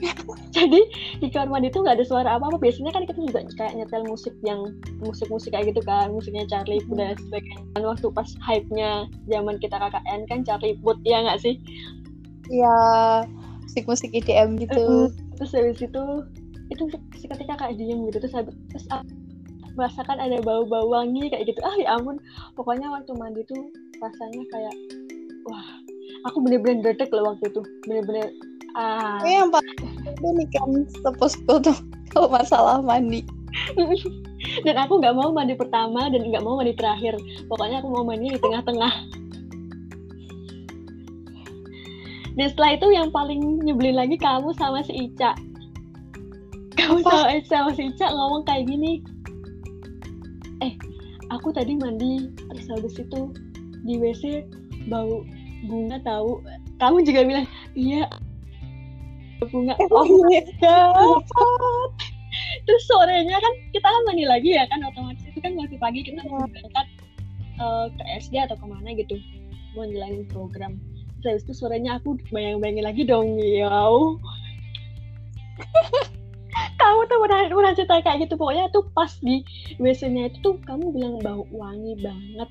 Jadi 0.56 0.80
di 1.20 1.28
kamar 1.28 1.48
mandi 1.60 1.68
tuh 1.68 1.84
nggak 1.84 1.96
ada 2.00 2.06
suara 2.06 2.30
apa-apa. 2.36 2.56
Biasanya 2.60 2.92
kan 2.92 3.04
kita 3.04 3.20
juga 3.20 3.40
kayak 3.56 3.72
nyetel 3.76 4.04
musik 4.08 4.34
yang 4.44 4.60
musik-musik 5.02 5.52
kayak 5.52 5.72
gitu 5.72 5.80
kan. 5.84 6.12
Musiknya 6.12 6.48
Charlie 6.48 6.82
Puth 6.84 7.00
dan 7.00 7.16
sebagainya. 7.16 7.60
Kan 7.76 7.82
waktu 7.84 8.06
pas 8.12 8.28
hype-nya 8.44 9.08
zaman 9.28 9.56
kita 9.60 9.76
KKN 9.76 10.20
kan 10.28 10.38
Charlie 10.44 10.76
Puth 10.80 11.00
ya 11.04 11.24
nggak 11.24 11.40
sih? 11.40 11.56
Iya 12.50 12.76
musik-musik 13.70 14.10
IDM 14.10 14.58
gitu. 14.58 15.14
terus 15.38 15.54
habis 15.54 15.78
itu 15.78 16.02
itu 16.74 16.82
seketika 17.14 17.54
kayak 17.54 17.78
diem 17.78 18.02
gitu 18.10 18.18
terus 18.18 18.34
habis 18.34 18.54
terus 18.74 18.86
aku 18.90 19.06
merasakan 19.74 20.18
ada 20.18 20.38
bau-bau 20.42 20.90
wangi 20.90 21.30
kayak 21.30 21.46
gitu. 21.50 21.60
Ah 21.62 21.74
ya 21.78 21.98
ampun. 21.98 22.18
Pokoknya 22.58 22.90
waktu 22.90 23.12
mandi 23.14 23.42
tuh 23.46 23.70
rasanya 24.00 24.42
kayak 24.50 24.74
wah 25.46 25.66
aku 26.26 26.42
bener-bener 26.42 26.82
dedek 26.82 27.10
loh 27.14 27.34
waktu 27.34 27.50
itu. 27.50 27.62
Bener-bener 27.86 28.28
ah. 28.74 29.20
Ini 29.22 29.46
yang 29.46 29.50
paling 29.52 29.76
itu 30.06 30.28
nih 30.36 30.48
kan 30.54 30.70
seposko 31.04 31.54
tuh 31.62 31.76
kalau 32.10 32.28
masalah 32.30 32.82
mandi. 32.82 33.22
dan 34.64 34.76
aku 34.78 35.02
nggak 35.02 35.14
mau 35.14 35.34
mandi 35.34 35.58
pertama 35.58 36.06
dan 36.08 36.22
nggak 36.26 36.42
mau 36.42 36.58
mandi 36.58 36.74
terakhir. 36.74 37.18
Pokoknya 37.46 37.82
aku 37.82 37.88
mau 37.90 38.04
mandi 38.06 38.34
di 38.34 38.40
tengah-tengah. 38.40 38.94
Dan 42.38 42.46
setelah 42.46 42.78
itu 42.78 42.86
yang 42.94 43.10
paling 43.10 43.42
nyebelin 43.66 43.98
lagi 43.98 44.16
kamu 44.16 44.54
sama 44.56 44.80
si 44.86 45.10
Ica. 45.10 45.34
Kamu 46.78 47.02
sama, 47.04 47.36
sama 47.44 47.70
si 47.74 47.90
Ica 47.90 48.06
ngomong 48.08 48.46
kayak 48.46 48.70
gini 48.70 49.02
eh 50.60 50.74
aku 51.30 51.54
tadi 51.54 51.78
mandi 51.78 52.28
terus 52.50 52.66
habis 52.68 52.94
itu 52.98 53.20
di 53.84 53.96
WC 53.96 54.44
bau 54.88 55.24
bunga 55.68 56.00
tahu. 56.04 56.40
Kamu 56.80 57.04
juga 57.04 57.24
bilang 57.24 57.46
iya. 57.76 58.08
Bunga. 59.40 59.72
Oh 59.88 60.04
Iya. 60.28 60.44
dapat 60.60 61.24
terus 62.68 62.86
sorenya 62.86 63.34
kan 63.42 63.54
kita 63.74 63.88
kan 63.88 64.02
mandi 64.06 64.22
lagi 64.22 64.54
ya 64.54 64.62
kan 64.70 64.78
otomatis 64.86 65.26
itu 65.26 65.42
kan 65.42 65.50
waktu 65.58 65.74
pagi 65.82 66.06
kita 66.06 66.22
mau 66.30 66.46
berangkat 66.46 66.86
eh, 67.58 67.86
ke 67.90 68.02
SD 68.22 68.38
atau 68.38 68.54
ke 68.54 68.66
mana 68.68 68.94
gitu 68.94 69.18
mau 69.74 69.86
jalanin 69.86 70.26
program. 70.28 70.78
Terus 71.20 71.36
habis 71.36 71.44
itu 71.48 71.54
sorenya 71.66 72.00
aku 72.00 72.16
bayang-bayangin 72.32 72.84
lagi 72.84 73.02
dong 73.04 73.36
ya 73.36 73.68
kamu 76.80 77.00
tuh 77.06 77.18
pernah 77.20 77.40
pernah 77.52 77.72
cerita 77.76 77.94
kayak 78.00 78.18
gitu. 78.24 78.34
Pokoknya 78.40 78.72
tuh 78.72 78.84
pas 78.96 79.12
di 79.20 79.44
WC-nya 79.76 80.32
itu 80.32 80.38
tuh 80.40 80.54
kamu 80.64 80.96
bilang 80.96 81.14
bau 81.20 81.44
wangi 81.52 81.94
banget. 82.00 82.48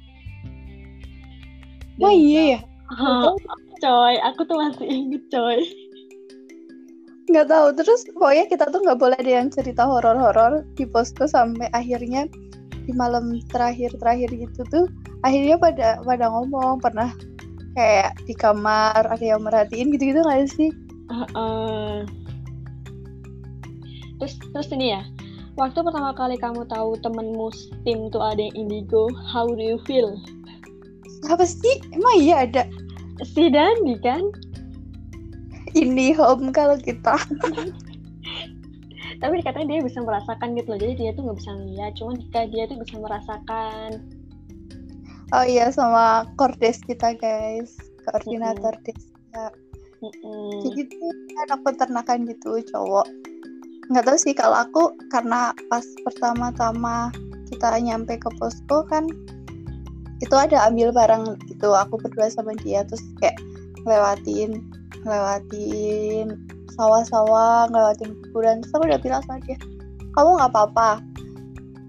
Oh 1.99 2.13
iya 2.13 2.57
ya? 2.57 2.59
Oh, 2.95 3.35
coy, 3.83 4.15
aku 4.23 4.47
tuh 4.47 4.55
masih 4.55 4.87
inget 4.87 5.23
coy. 5.33 5.59
nggak 7.29 7.45
tahu. 7.45 7.67
Terus 7.77 8.01
pokoknya 8.15 8.45
kita 8.49 8.65
tuh 8.73 8.81
nggak 8.81 8.99
boleh 9.01 9.17
ada 9.19 9.31
yang 9.43 9.49
cerita 9.53 9.85
horor-horor 9.85 10.65
di 10.73 10.85
posko 10.89 11.29
sampai 11.29 11.69
akhirnya 11.77 12.25
di 12.89 12.91
malam 12.97 13.37
terakhir 13.53 13.93
terakhir 14.01 14.33
gitu 14.33 14.65
tuh 14.65 14.85
akhirnya 15.21 15.61
pada 15.61 16.01
pada 16.01 16.25
ngomong 16.25 16.81
pernah 16.81 17.13
kayak 17.77 18.17
di 18.25 18.33
kamar 18.33 19.05
ada 19.05 19.21
yang 19.21 19.45
merhatiin 19.45 19.93
gitu 19.93 20.15
gitu 20.15 20.19
nggak 20.25 20.49
sih? 20.49 20.71
Uh, 21.09 21.25
uh. 21.37 21.97
Terus 24.19 24.33
terus 24.51 24.69
ini 24.75 24.93
ya. 24.93 25.01
Waktu 25.57 25.83
pertama 25.83 26.15
kali 26.15 26.39
kamu 26.39 26.67
tahu 26.71 26.95
temenmu 27.03 27.51
tim 27.83 28.07
tuh 28.13 28.23
ada 28.23 28.39
yang 28.39 28.55
indigo, 28.67 29.11
how 29.27 29.47
do 29.47 29.59
you 29.59 29.79
feel? 29.83 30.15
apa 31.27 31.43
sih 31.43 31.83
emang 31.91 32.15
iya 32.15 32.47
ada 32.47 32.63
Si 33.27 33.51
Dandi 33.51 33.99
kan? 33.99 34.23
ini 35.75 36.15
home 36.15 36.55
kalau 36.55 36.79
kita 36.79 37.19
Tapi 39.19 39.43
katanya 39.43 39.75
dia 39.75 39.81
bisa 39.83 39.99
merasakan 39.99 40.55
gitu 40.55 40.71
loh. 40.71 40.79
Jadi 40.79 40.93
dia 40.95 41.11
tuh 41.11 41.27
nggak 41.27 41.37
bisa 41.43 41.51
ngeliat, 41.51 41.91
cuman 41.99 42.15
jika 42.23 42.39
dia 42.47 42.63
tuh 42.71 42.77
bisa 42.79 42.95
merasakan. 43.03 43.89
oh 45.35 45.45
iya 45.45 45.69
sama 45.69 46.25
kordes 46.39 46.81
kita 46.87 47.13
guys 47.17 47.77
koordinator 48.07 48.73
desa 48.81 49.53
Mm-mm. 50.01 50.63
jadi 50.65 50.89
tuh 50.89 51.11
anak 51.45 51.59
peternakan 51.67 52.25
gitu 52.25 52.63
cowok 52.73 53.05
nggak 53.89 54.05
tahu 54.05 54.17
sih 54.21 54.33
kalau 54.37 54.57
aku 54.57 54.93
karena 55.09 55.53
pas 55.67 55.85
pertama-tama 56.05 57.09
kita 57.49 57.81
nyampe 57.81 58.21
ke 58.21 58.29
posko 58.37 58.85
kan 58.85 59.09
itu 60.19 60.35
ada 60.35 60.69
ambil 60.69 60.93
barang 60.93 61.41
gitu 61.49 61.73
aku 61.73 61.97
berdua 61.97 62.29
sama 62.29 62.53
dia 62.61 62.85
terus 62.85 63.01
kayak 63.17 63.39
ngelewatin 63.83 64.61
ngelewatin 65.01 66.37
sawah-sawah 66.77 67.65
ngelewatin 67.73 68.13
kuburan 68.29 68.61
terus 68.61 68.73
aku 68.77 68.85
udah 68.85 69.01
bilang 69.01 69.23
sama 69.25 69.41
dia 69.47 69.57
kamu 70.19 70.29
nggak 70.35 70.51
apa-apa. 70.51 70.89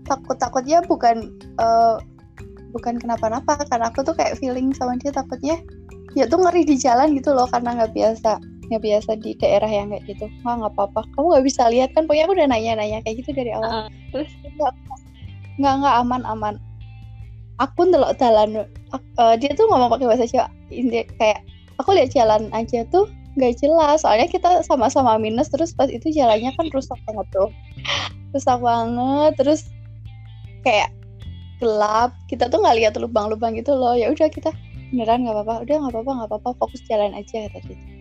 Takut 0.07 0.37
takutnya 0.38 0.83
bukan 0.85 1.30
eh, 1.40 1.97
bukan 2.75 2.95
kenapa-napa 3.02 3.59
karena 3.66 3.90
aku 3.90 4.07
tuh 4.07 4.14
kayak 4.14 4.38
feeling 4.38 4.71
sama 4.75 4.95
dia 4.99 5.11
takutnya 5.11 5.59
ya 6.14 6.26
tuh 6.26 6.42
ngeri 6.42 6.66
di 6.66 6.78
jalan 6.78 7.14
gitu 7.19 7.35
loh 7.35 7.47
karena 7.50 7.75
nggak 7.78 7.95
biasa 7.95 8.38
nggak 8.71 8.87
biasa 8.87 9.19
di 9.19 9.35
daerah 9.35 9.67
yang 9.67 9.91
kayak 9.91 10.07
gitu. 10.07 10.31
Nggak 10.47 10.55
nggak 10.62 10.73
apa-apa. 10.79 11.00
Kamu 11.19 11.27
nggak 11.35 11.45
bisa 11.45 11.62
lihat 11.67 11.91
kan? 11.93 12.07
Pokoknya 12.07 12.25
aku 12.31 12.35
udah 12.39 12.49
nanya-nanya 12.55 13.03
kayak 13.03 13.27
gitu 13.27 13.31
dari 13.35 13.50
awal. 13.50 13.67
Uh, 13.67 13.87
terus 14.15 14.31
nggak 14.47 14.73
nggak 15.59 15.75
nggak 15.83 15.95
aman 16.07 16.23
aman. 16.23 16.55
Aku 17.59 17.91
ndelok 17.91 18.15
jalan. 18.23 18.65
Eh, 18.95 19.35
dia 19.43 19.50
tuh 19.59 19.67
ngomong 19.67 19.91
pakai 19.91 20.07
bahasa 20.07 20.25
Jawa. 20.31 20.49
Kayak 21.19 21.43
aku 21.83 21.99
lihat 21.99 22.15
jalan 22.15 22.47
aja 22.55 22.87
tuh 22.95 23.11
nggak 23.35 23.59
jelas. 23.59 24.07
Soalnya 24.07 24.31
kita 24.31 24.62
sama-sama 24.62 25.19
minus 25.19 25.50
terus 25.50 25.75
pas 25.75 25.91
itu 25.91 26.09
jalannya 26.15 26.55
kan 26.55 26.71
rusak 26.71 26.97
banget 27.05 27.27
tuh. 27.35 27.50
Rusak 28.33 28.62
banget. 28.62 29.33
Terus 29.35 29.67
kayak 30.62 30.95
gelap. 31.59 32.15
Kita 32.31 32.47
tuh 32.47 32.62
nggak 32.62 32.79
lihat 32.79 32.95
lubang-lubang 33.03 33.59
gitu 33.59 33.75
loh. 33.75 33.99
Ya 33.99 34.15
udah 34.15 34.31
kita 34.31 34.55
beneran 34.95 35.27
nggak 35.27 35.35
apa-apa. 35.35 35.55
Udah 35.67 35.75
nggak 35.83 35.93
apa-apa 35.99 36.11
nggak 36.15 36.29
apa-apa. 36.31 36.50
Fokus 36.62 36.81
jalan 36.87 37.11
aja 37.19 37.50
kata 37.50 37.61
dia. 37.67 37.75
gitu 37.75 38.00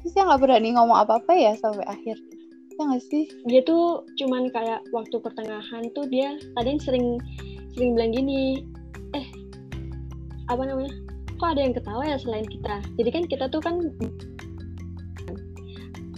terus 0.00 0.12
dia 0.16 0.24
nggak 0.24 0.40
berani 0.40 0.68
ngomong 0.74 0.98
apa-apa 1.04 1.32
ya 1.36 1.52
sampai 1.60 1.84
akhir. 1.86 2.16
Ya 2.76 2.82
nggak 2.88 3.04
sih? 3.12 3.28
Dia 3.44 3.60
tuh 3.64 4.04
cuman 4.16 4.48
kayak 4.50 4.80
waktu 4.96 5.16
pertengahan 5.20 5.92
tuh 5.92 6.08
dia 6.08 6.40
kadang 6.56 6.80
sering 6.80 7.20
sering 7.76 7.92
bilang 7.94 8.12
gini 8.16 8.64
eh 9.12 9.26
apa 10.48 10.64
namanya? 10.64 10.92
Kok 11.36 11.48
ada 11.56 11.60
yang 11.60 11.74
ketawa 11.76 12.02
ya 12.04 12.16
selain 12.16 12.48
kita? 12.48 12.80
Jadi 12.96 13.10
kan 13.12 13.24
kita 13.28 13.44
tuh 13.52 13.60
kan 13.60 13.76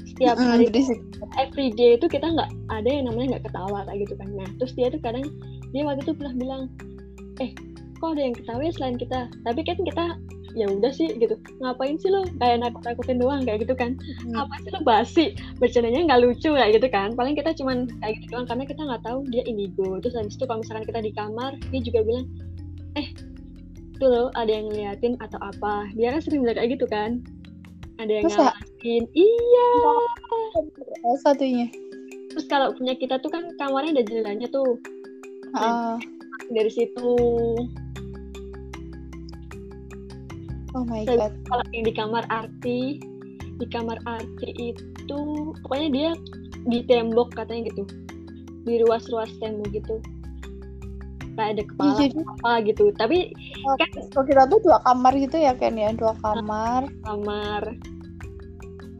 setiap 0.06 0.38
hari 0.38 0.70
berisik. 0.70 1.02
everyday 1.40 1.98
itu 1.98 2.06
kita 2.06 2.30
nggak 2.30 2.50
ada 2.70 2.88
yang 2.88 3.10
namanya 3.10 3.38
nggak 3.38 3.50
ketawa 3.50 3.82
kayak 3.90 3.98
gitu 4.06 4.14
kan. 4.14 4.28
Nah 4.38 4.48
terus 4.62 4.72
dia 4.78 4.86
tuh 4.92 5.00
kadang 5.02 5.26
dia 5.74 5.82
waktu 5.82 6.04
itu 6.06 6.14
pernah 6.14 6.34
bilang 6.38 6.62
eh 7.42 7.50
kok 7.98 8.14
ada 8.14 8.22
yang 8.22 8.36
ketawa 8.38 8.60
ya 8.62 8.72
selain 8.78 8.96
kita? 9.02 9.20
Tapi 9.42 9.60
kan 9.66 9.78
kita 9.82 10.04
ya 10.52 10.68
udah 10.68 10.92
sih 10.92 11.08
gitu. 11.16 11.34
Ngapain 11.60 11.96
sih 11.96 12.08
lo 12.12 12.24
kayak 12.40 12.62
nakut 12.62 12.82
nakutin 12.84 13.18
doang 13.20 13.42
kayak 13.44 13.64
gitu 13.64 13.74
kan. 13.76 13.96
Mm. 14.28 14.36
apa 14.36 14.54
sih 14.60 14.70
lo 14.72 14.80
basi? 14.84 15.24
Bercandanya 15.58 16.00
nggak 16.08 16.20
lucu 16.22 16.50
kayak 16.52 16.72
gitu 16.76 16.88
kan. 16.92 17.08
Paling 17.16 17.34
kita 17.36 17.56
cuman 17.56 17.88
kayak 18.00 18.20
gitu 18.20 18.26
doang 18.36 18.46
karena 18.48 18.64
kita 18.68 18.80
nggak 18.84 19.02
tahu 19.04 19.18
dia 19.32 19.42
indigo. 19.48 19.98
Terus 20.04 20.14
habis 20.16 20.36
itu 20.36 20.44
kalau 20.44 20.60
misalkan 20.60 20.84
kita 20.84 21.00
di 21.00 21.12
kamar 21.12 21.52
dia 21.72 21.80
juga 21.80 22.00
bilang 22.04 22.26
eh 22.96 23.08
tuh 23.96 24.08
lo 24.08 24.24
ada 24.34 24.50
yang 24.50 24.66
ngeliatin 24.68 25.14
atau 25.20 25.38
apa? 25.40 25.88
Dia 25.96 26.12
kan 26.12 26.20
sering 26.20 26.44
bilang 26.44 26.56
kayak 26.58 26.70
gitu 26.76 26.86
kan. 26.88 27.10
Ada 28.00 28.12
yang 28.18 28.24
ngawasin 28.28 29.02
iya. 29.14 29.68
Oh, 31.06 31.16
satunya? 31.20 31.68
Terus 32.32 32.48
kalau 32.48 32.72
punya 32.72 32.96
kita 32.96 33.20
tuh 33.20 33.28
kan 33.28 33.52
kamarnya 33.60 34.00
ada 34.00 34.02
jendelanya 34.08 34.48
tuh. 34.48 34.80
Ah, 35.52 36.00
dari 36.48 36.72
situ 36.72 37.12
oh 40.74 40.84
my 40.86 41.04
god. 41.04 41.32
kalau 41.48 41.64
yang 41.72 41.84
di 41.84 41.94
kamar 41.94 42.24
arti 42.28 43.00
di 43.62 43.66
kamar 43.70 43.98
arti 44.08 44.74
itu 44.74 45.20
pokoknya 45.62 45.88
dia 45.92 46.10
di 46.66 46.82
tembok 46.86 47.34
katanya 47.34 47.70
gitu. 47.70 47.82
Di 48.66 48.82
ruas-ruas 48.82 49.30
tembok 49.38 49.70
gitu. 49.74 49.98
Kayak 51.32 51.48
ada 51.56 51.62
kepala 51.64 51.88
Iya, 51.88 51.96
jadi 52.12 52.18
apa 52.28 52.52
gitu. 52.68 52.84
Tapi 52.98 53.18
kan 53.78 53.90
kalau 54.12 54.24
kita 54.26 54.42
tuh 54.50 54.60
dua 54.62 54.78
kamar 54.84 55.12
gitu 55.16 55.36
ya 55.38 55.52
kan 55.56 55.74
ya? 55.78 55.90
Dua 55.94 56.14
kamar. 56.20 56.90
Kamar. 57.06 57.62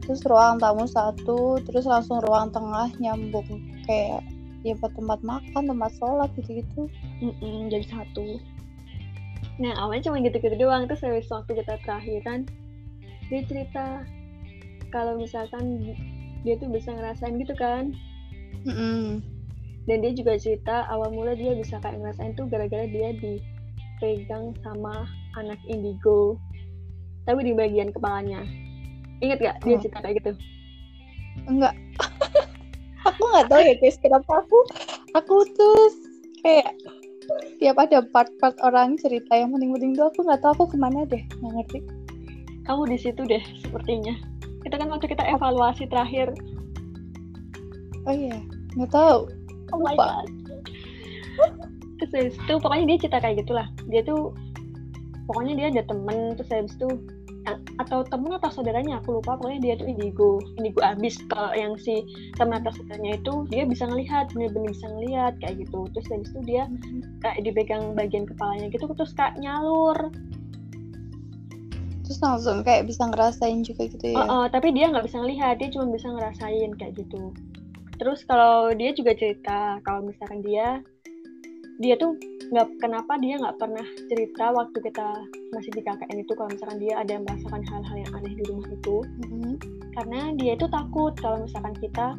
Terus 0.03 0.21
ruang 0.27 0.59
tamu 0.59 0.83
satu 0.87 1.63
terus 1.63 1.87
langsung 1.87 2.19
ruang 2.23 2.51
tengah 2.51 2.91
nyambung 2.99 3.47
kayak 3.87 4.23
ya 4.63 4.75
buat 4.79 4.95
tempat 4.95 5.19
makan 5.27 5.63
tempat 5.75 5.91
sholat 5.99 6.31
gitu 6.39 6.63
gitu 6.63 6.81
mm-mm, 7.19 7.67
jadi 7.67 7.83
satu 7.83 8.39
nah 9.61 9.73
awalnya 9.77 10.09
cuma 10.09 10.17
gitu-gitu 10.21 10.57
doang. 10.57 10.89
Terus 10.89 11.01
habis 11.05 11.29
waktu 11.29 11.61
kita 11.61 11.77
terakhiran 11.85 12.49
dia 13.29 13.41
cerita 13.45 14.01
kalau 14.89 15.17
misalkan 15.17 15.93
dia 16.41 16.57
tuh 16.57 16.69
bisa 16.69 16.93
ngerasain 16.93 17.37
gitu 17.37 17.53
kan. 17.53 17.93
Dan 19.83 19.97
dia 19.99 20.11
juga 20.15 20.39
cerita 20.39 20.87
awal 20.87 21.11
mula 21.11 21.35
dia 21.35 21.53
bisa 21.53 21.75
kayak 21.83 21.99
ngerasain 21.99 22.33
tuh 22.33 22.47
gara-gara 22.47 22.87
dia 22.87 23.11
dipegang 23.19 24.55
sama 24.63 25.03
anak 25.35 25.59
indigo 25.67 26.39
tapi 27.23 27.43
di 27.47 27.53
bagian 27.55 27.91
kepalanya. 27.91 28.43
Inget 29.23 29.39
gak 29.39 29.57
dia 29.63 29.75
Oh. 29.75 29.79
cerita 29.79 29.99
kayak 30.03 30.15
gitu? 30.19 30.31
Enggak 31.47 31.75
aku 33.07 33.21
nggak 33.27 33.47
tahu 33.51 33.61
ya 33.63 33.73
guys 33.79 33.97
kenapa 33.99 34.31
aku 34.43 34.59
aku 35.11 35.35
tuh 35.55 35.79
kayak 36.39 36.71
tiap 37.59 37.77
ada 37.79 38.03
part-part 38.11 38.55
orang 38.63 38.99
cerita 38.99 39.33
yang 39.33 39.55
penting-penting 39.55 39.95
tuh 39.95 40.11
aku 40.11 40.25
nggak 40.27 40.41
tahu 40.43 40.51
aku 40.57 40.65
ke 40.73 40.77
mana 40.79 41.07
deh 41.07 41.23
nggak 41.39 41.53
ngerti. 41.59 41.79
Kamu 42.63 42.87
di 42.87 42.97
situ 42.99 43.21
deh 43.27 43.43
sepertinya. 43.63 44.15
Kita 44.63 44.79
kan 44.79 44.87
waktu 44.87 45.07
kita 45.11 45.23
evaluasi 45.27 45.87
terakhir. 45.91 46.31
Oh 48.07 48.15
iya 48.15 48.39
nggak 48.75 48.91
tahu. 48.91 49.29
Oh 49.71 49.79
my 49.79 49.95
Lupa. 49.95 50.23
god. 50.23 50.27
Terus 52.03 52.35
itu 52.35 52.53
pokoknya 52.59 52.85
dia 52.93 52.97
cerita 53.07 53.19
kayak 53.23 53.43
gitulah. 53.43 53.67
Dia 53.87 54.01
tuh 54.03 54.35
pokoknya 55.27 55.53
dia 55.55 55.67
ada 55.79 55.83
temen 55.87 56.35
terus 56.35 56.51
habis 56.51 56.75
itu 56.75 56.89
atau 57.79 58.05
temen 58.07 58.31
atau 58.37 58.49
saudaranya 58.49 58.99
aku 59.03 59.19
lupa 59.19 59.35
pokoknya 59.35 59.59
dia 59.59 59.73
tuh 59.79 59.87
indigo 59.89 60.39
indigo 60.55 60.79
abis. 60.83 61.19
Kalau 61.27 61.51
yang 61.53 61.75
si 61.79 62.03
temen 62.39 62.63
atau 62.63 62.71
saudaranya 62.75 63.19
itu 63.19 63.33
dia 63.51 63.63
bisa 63.67 63.83
ngelihat 63.89 64.31
bener-bener 64.31 64.71
bisa 64.71 64.87
ngelihat 64.91 65.33
kayak 65.43 65.55
gitu. 65.65 65.79
Terus 65.95 66.07
habis 66.11 66.29
itu 66.31 66.41
dia 66.45 66.63
kayak 67.23 67.37
dipegang 67.43 67.83
bagian 67.97 68.23
kepalanya 68.23 68.67
gitu 68.71 68.85
terus 68.93 69.11
kayak 69.15 69.35
nyalur. 69.39 69.97
Terus 72.03 72.19
langsung 72.19 72.61
kayak 72.67 72.85
bisa 72.85 73.07
ngerasain 73.07 73.63
juga 73.63 73.87
gitu 73.87 74.05
ya? 74.11 74.17
Oh, 74.19 74.27
oh, 74.27 74.45
tapi 74.51 74.75
dia 74.75 74.91
nggak 74.91 75.07
bisa 75.07 75.23
ngelihat, 75.23 75.55
dia 75.55 75.71
cuma 75.71 75.87
bisa 75.87 76.11
ngerasain 76.11 76.71
kayak 76.75 76.93
gitu. 76.99 77.31
Terus 77.95 78.27
kalau 78.27 78.75
dia 78.75 78.91
juga 78.91 79.15
cerita 79.15 79.79
kalau 79.87 80.03
misalkan 80.03 80.43
dia 80.43 80.83
dia 81.81 81.97
tuh 81.97 82.13
nggak 82.53 82.67
kenapa 82.77 83.17
dia 83.17 83.41
nggak 83.41 83.57
pernah 83.57 83.85
cerita 84.05 84.53
waktu 84.53 84.77
kita 84.77 85.07
masih 85.57 85.71
di 85.73 85.81
KKN 85.81 86.17
itu 86.21 86.31
kalau 86.37 86.49
misalkan 86.53 86.77
dia 86.77 86.93
ada 87.01 87.11
yang 87.17 87.23
merasakan 87.25 87.61
hal-hal 87.65 87.97
yang 87.97 88.11
aneh 88.13 88.33
di 88.37 88.43
rumah 88.49 88.67
itu. 88.69 88.97
Mhm. 89.29 89.53
karena 89.93 90.33
dia 90.41 90.57
itu 90.57 90.65
takut 90.73 91.13
kalau 91.21 91.45
misalkan 91.45 91.77
kita 91.77 92.17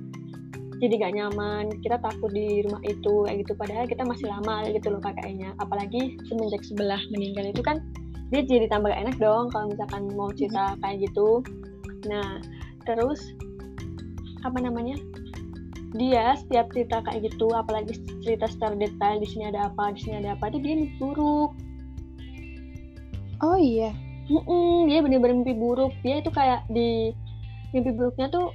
jadi 0.78 0.94
gak 1.06 1.14
nyaman 1.18 1.64
kita 1.82 1.98
takut 1.98 2.30
di 2.30 2.62
rumah 2.62 2.82
itu 2.86 3.26
kayak 3.26 3.38
gitu. 3.42 3.52
Padahal 3.58 3.84
kita 3.90 4.02
masih 4.06 4.26
lama 4.30 4.62
gitu 4.70 4.94
loh 4.94 5.02
KKN-nya 5.02 5.58
apalagi 5.58 6.14
semenjak 6.30 6.62
sebelah 6.62 7.02
meninggal 7.10 7.50
itu 7.50 7.62
kan 7.66 7.82
dia 8.30 8.46
jadi 8.46 8.70
tambah 8.70 8.94
gak 8.94 9.02
enak 9.10 9.16
dong 9.18 9.50
kalau 9.50 9.74
misalkan 9.74 10.02
mau 10.14 10.30
cerita 10.34 10.78
kayak 10.82 11.02
gitu. 11.02 11.42
Nah 12.06 12.38
terus 12.86 13.34
apa 14.44 14.58
namanya 14.60 14.94
dia 15.94 16.34
setiap 16.34 16.66
cerita 16.74 17.06
kayak 17.06 17.30
gitu 17.30 17.46
apalagi 17.54 17.94
cerita 18.26 18.50
secara 18.50 18.74
detail 18.74 19.22
di 19.22 19.28
sini 19.30 19.54
ada 19.54 19.70
apa 19.70 19.94
di 19.94 20.02
sini 20.02 20.26
ada 20.26 20.34
apa 20.34 20.50
itu 20.50 20.58
dia 20.58 20.74
mimpi 20.74 20.96
buruk. 20.98 21.50
Oh 23.42 23.58
iya. 23.58 23.94
Mm-mm, 24.26 24.90
dia 24.90 24.98
bener-bener 25.04 25.38
mimpi 25.38 25.54
buruk. 25.54 25.94
Dia 26.02 26.18
itu 26.18 26.34
kayak 26.34 26.66
di 26.66 27.14
mimpi 27.70 27.94
buruknya 27.94 28.26
tuh 28.26 28.50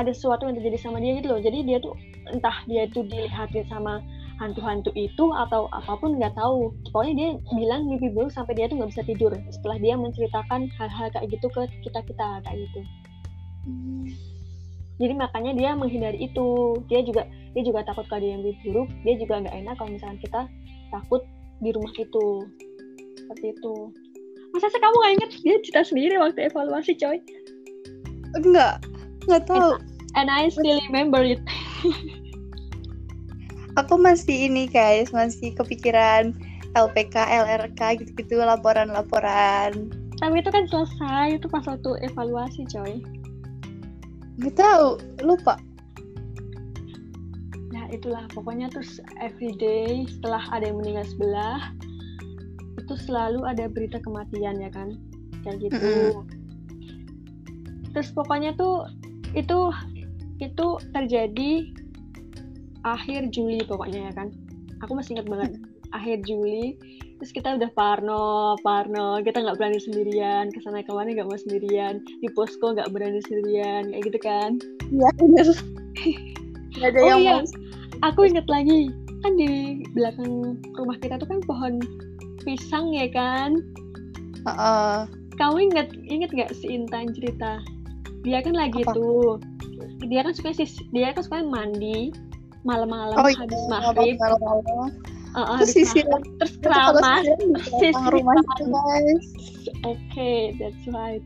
ada 0.00 0.12
sesuatu 0.12 0.48
yang 0.48 0.56
terjadi 0.56 0.80
sama 0.80 0.96
dia 0.96 1.20
gitu 1.20 1.28
loh. 1.28 1.40
Jadi 1.44 1.58
dia 1.68 1.76
tuh 1.76 1.92
entah 2.32 2.56
dia 2.64 2.88
itu 2.88 3.04
dilihatin 3.04 3.68
sama 3.68 4.00
hantu-hantu 4.36 4.92
itu 4.96 5.32
atau 5.32 5.68
apa 5.76 5.92
pun 6.00 6.16
nggak 6.16 6.32
tahu. 6.40 6.72
Pokoknya 6.88 7.14
dia 7.16 7.28
bilang 7.52 7.84
mimpi 7.84 8.08
buruk 8.08 8.32
sampai 8.32 8.56
dia 8.56 8.64
tuh 8.64 8.80
nggak 8.80 8.96
bisa 8.96 9.04
tidur. 9.04 9.32
Setelah 9.52 9.76
dia 9.76 9.94
menceritakan 10.00 10.72
hal-hal 10.80 11.12
kayak 11.12 11.28
gitu 11.28 11.52
ke 11.52 11.68
kita 11.84 12.00
kita 12.00 12.26
kayak 12.48 12.58
gitu. 12.64 12.80
Hmm. 13.68 14.35
Jadi 14.96 15.12
makanya 15.12 15.52
dia 15.52 15.70
menghindari 15.76 16.24
itu. 16.24 16.80
Dia 16.88 17.04
juga 17.04 17.28
dia 17.52 17.62
juga 17.64 17.84
takut 17.84 18.08
kalau 18.08 18.24
dia 18.24 18.36
mimpi 18.36 18.56
buruk 18.64 18.88
dia 19.04 19.14
juga 19.20 19.44
nggak 19.44 19.56
enak 19.64 19.74
kalau 19.76 19.90
misalnya 19.92 20.18
kita 20.24 20.40
takut 20.88 21.22
di 21.60 21.70
rumah 21.72 21.92
itu. 22.00 22.26
Seperti 23.16 23.46
itu. 23.52 23.74
Masa 24.56 24.72
sih 24.72 24.80
kamu 24.80 24.96
nggak 24.96 25.12
inget 25.20 25.30
dia 25.44 25.56
cerita 25.60 25.82
sendiri 25.84 26.14
waktu 26.16 26.48
evaluasi 26.48 26.96
coy. 26.96 27.20
Enggak 28.40 28.80
enggak 29.28 29.44
tahu. 29.48 29.76
and 30.16 30.32
I 30.32 30.48
still 30.48 30.80
remember 30.88 31.20
it. 31.20 31.40
Aku 33.84 34.00
masih 34.00 34.48
ini 34.48 34.64
guys. 34.64 35.12
Masih 35.12 35.52
kepikiran 35.52 36.32
LPK 36.72 37.20
LRK 37.20 38.00
gitu-gitu 38.00 38.40
laporan-laporan. 38.40 39.92
Tapi 40.16 40.40
itu 40.40 40.48
kan 40.48 40.64
selesai 40.64 41.36
itu 41.36 41.44
pas 41.52 41.68
waktu 41.68 42.00
evaluasi 42.08 42.64
coy 42.72 43.04
nggak 44.36 44.54
tahu 44.56 45.00
lupa 45.24 45.56
Nah 47.76 47.94
itulah 47.94 48.24
pokoknya 48.32 48.72
terus 48.72 48.98
everyday 49.20 50.08
setelah 50.08 50.42
ada 50.50 50.66
yang 50.66 50.80
meninggal 50.80 51.06
sebelah 51.06 51.70
itu 52.80 52.94
selalu 53.04 53.44
ada 53.44 53.68
berita 53.68 54.02
kematian 54.02 54.58
ya 54.58 54.70
kan 54.72 54.96
kayak 55.44 55.70
gitu. 55.70 56.18
Mm-mm. 56.18 56.26
Terus 57.94 58.08
pokoknya 58.16 58.56
tuh 58.58 58.88
itu 59.38 59.70
itu 60.40 60.66
terjadi 60.96 61.70
akhir 62.82 63.30
Juli 63.30 63.62
pokoknya 63.66 64.08
ya 64.08 64.12
kan. 64.14 64.34
Aku 64.82 64.98
masih 64.98 65.20
ingat 65.20 65.28
banget 65.30 65.52
akhir 65.94 66.24
Juli. 66.26 66.74
Terus 67.16 67.32
kita 67.32 67.56
udah 67.56 67.70
parno, 67.72 68.56
parno, 68.60 69.24
kita 69.24 69.40
nggak 69.40 69.56
berani 69.56 69.80
sendirian, 69.80 70.52
ke 70.52 70.60
sana 70.60 70.84
ke 70.84 70.92
mana 70.92 71.16
nggak 71.16 71.28
mau 71.32 71.40
sendirian, 71.40 72.04
di 72.20 72.28
posko 72.36 72.76
nggak 72.76 72.92
berani 72.92 73.24
sendirian, 73.24 73.88
kayak 73.88 74.04
gitu 74.12 74.18
kan. 74.20 74.50
iya 74.92 75.08
bener 75.16 75.46
nggak 76.76 76.90
ada 76.92 77.00
Oh 77.00 77.08
yang 77.08 77.20
iya. 77.24 77.34
mau 77.40 77.42
aku 78.04 78.28
inget 78.28 78.46
lagi 78.52 78.92
kan 79.24 79.32
di 79.34 79.80
belakang 79.96 80.60
rumah 80.76 80.96
kita 81.00 81.16
tuh 81.16 81.28
kan 81.28 81.40
pohon 81.48 81.80
pisang 82.44 82.92
ya 82.92 83.08
kan 83.10 83.58
Heeh. 84.46 85.08
kamu 85.40 85.72
inget 85.72 85.88
inget 86.06 86.30
gak 86.36 86.52
si 86.54 86.70
Intan 86.70 87.10
cerita 87.16 87.58
dia 88.22 88.44
kan 88.44 88.54
lagi 88.54 88.84
Apa? 88.84 88.94
tuh 88.94 89.40
dia 90.06 90.22
kan 90.22 90.36
suka 90.36 90.52
dia 90.92 91.10
kan 91.16 91.22
suka 91.24 91.42
mandi 91.42 92.12
malam-malam 92.62 93.16
oh 93.16 93.26
iya 93.30 93.38
habis 93.40 93.62
maghrib 93.70 94.14
malam-malam. 94.20 94.62
uh, 94.68 94.88
uh, 95.36 95.60
terus 95.60 95.76
maghrib, 95.76 96.08
terus 96.40 96.54
keramas 96.64 97.04
sisir 97.78 98.10
rumah 98.10 98.34
itu 98.40 98.64
guys. 98.72 99.26
Oke 99.84 100.32
that's 100.56 100.84
right. 100.90 101.24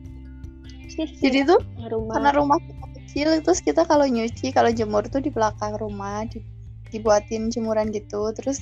Terus 0.91 1.11
jadi 1.23 1.39
tuh 1.47 1.59
rumah. 1.87 2.13
karena 2.19 2.31
rumah 2.35 2.57
kita 2.59 2.85
kecil 2.99 3.27
terus 3.41 3.59
kita 3.63 3.81
kalau 3.87 4.03
nyuci 4.03 4.51
kalau 4.51 4.69
jemur 4.69 5.07
tuh 5.07 5.23
di 5.23 5.31
belakang 5.31 5.79
rumah 5.79 6.27
di- 6.27 6.43
dibuatin 6.91 7.47
jemuran 7.47 7.89
gitu. 7.95 8.35
Terus 8.35 8.59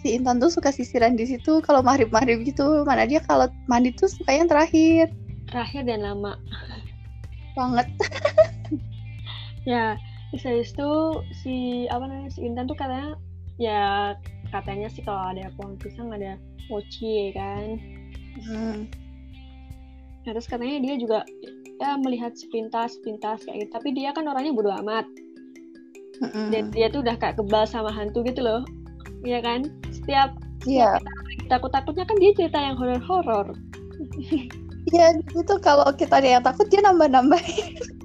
si 0.00 0.14
Intan 0.14 0.38
tuh 0.38 0.54
suka 0.54 0.70
sisiran 0.70 1.18
di 1.18 1.26
situ 1.26 1.58
kalau 1.66 1.82
maghrib 1.82 2.14
maghrib 2.14 2.46
gitu. 2.46 2.86
Mana 2.86 3.04
dia 3.10 3.18
kalau 3.26 3.50
mandi 3.66 3.90
tuh 3.90 4.06
sukanya 4.06 4.46
yang 4.46 4.50
terakhir. 4.50 5.06
Terakhir 5.50 5.82
dan 5.82 6.00
lama. 6.06 6.38
Banget. 7.58 7.90
Ya 9.64 9.96
terus 10.28 10.44
habis 10.44 10.70
itu 10.76 10.90
si 11.40 11.54
apa 11.88 12.04
namanya 12.04 12.30
si 12.36 12.44
Intan 12.44 12.68
tuh 12.68 12.76
katanya 12.76 13.16
ya 13.56 14.12
katanya 14.54 14.86
sih 14.86 15.02
kalau 15.02 15.34
ada 15.34 15.50
pohon 15.58 15.74
pisang 15.82 16.14
ada 16.14 16.38
mochi 16.70 17.28
ya 17.28 17.28
kan? 17.34 17.66
Hmm. 18.34 18.78
nah, 20.26 20.32
terus 20.34 20.46
katanya 20.46 20.82
dia 20.82 20.94
juga 20.98 21.26
ya 21.82 21.98
melihat 21.98 22.38
sepintas 22.38 22.94
sepintas 22.98 23.42
kayak 23.42 23.66
gitu. 23.66 23.70
Tapi 23.74 23.88
dia 23.90 24.14
kan 24.14 24.30
orangnya 24.30 24.54
bodo 24.54 24.70
amat. 24.86 25.06
Mm-mm. 26.22 26.54
dan 26.54 26.70
dia 26.70 26.86
tuh 26.94 27.02
udah 27.02 27.18
kayak 27.18 27.42
kebal 27.42 27.66
sama 27.66 27.90
hantu 27.90 28.22
gitu 28.22 28.38
loh. 28.38 28.62
Iya 29.26 29.42
kan? 29.42 29.66
Setiap 29.90 30.30
iya. 30.62 30.94
takut 31.50 31.74
takutnya 31.74 32.06
kan 32.06 32.14
dia 32.22 32.30
cerita 32.38 32.62
yang 32.62 32.78
horor 32.78 33.02
horor 33.02 33.50
iya 34.92 35.16
itu 35.16 35.54
kalau 35.62 35.86
kita 35.96 36.20
ada 36.20 36.28
yang 36.38 36.44
takut 36.44 36.66
dia 36.68 36.80
nambah 36.84 37.08
nambah 37.08 37.40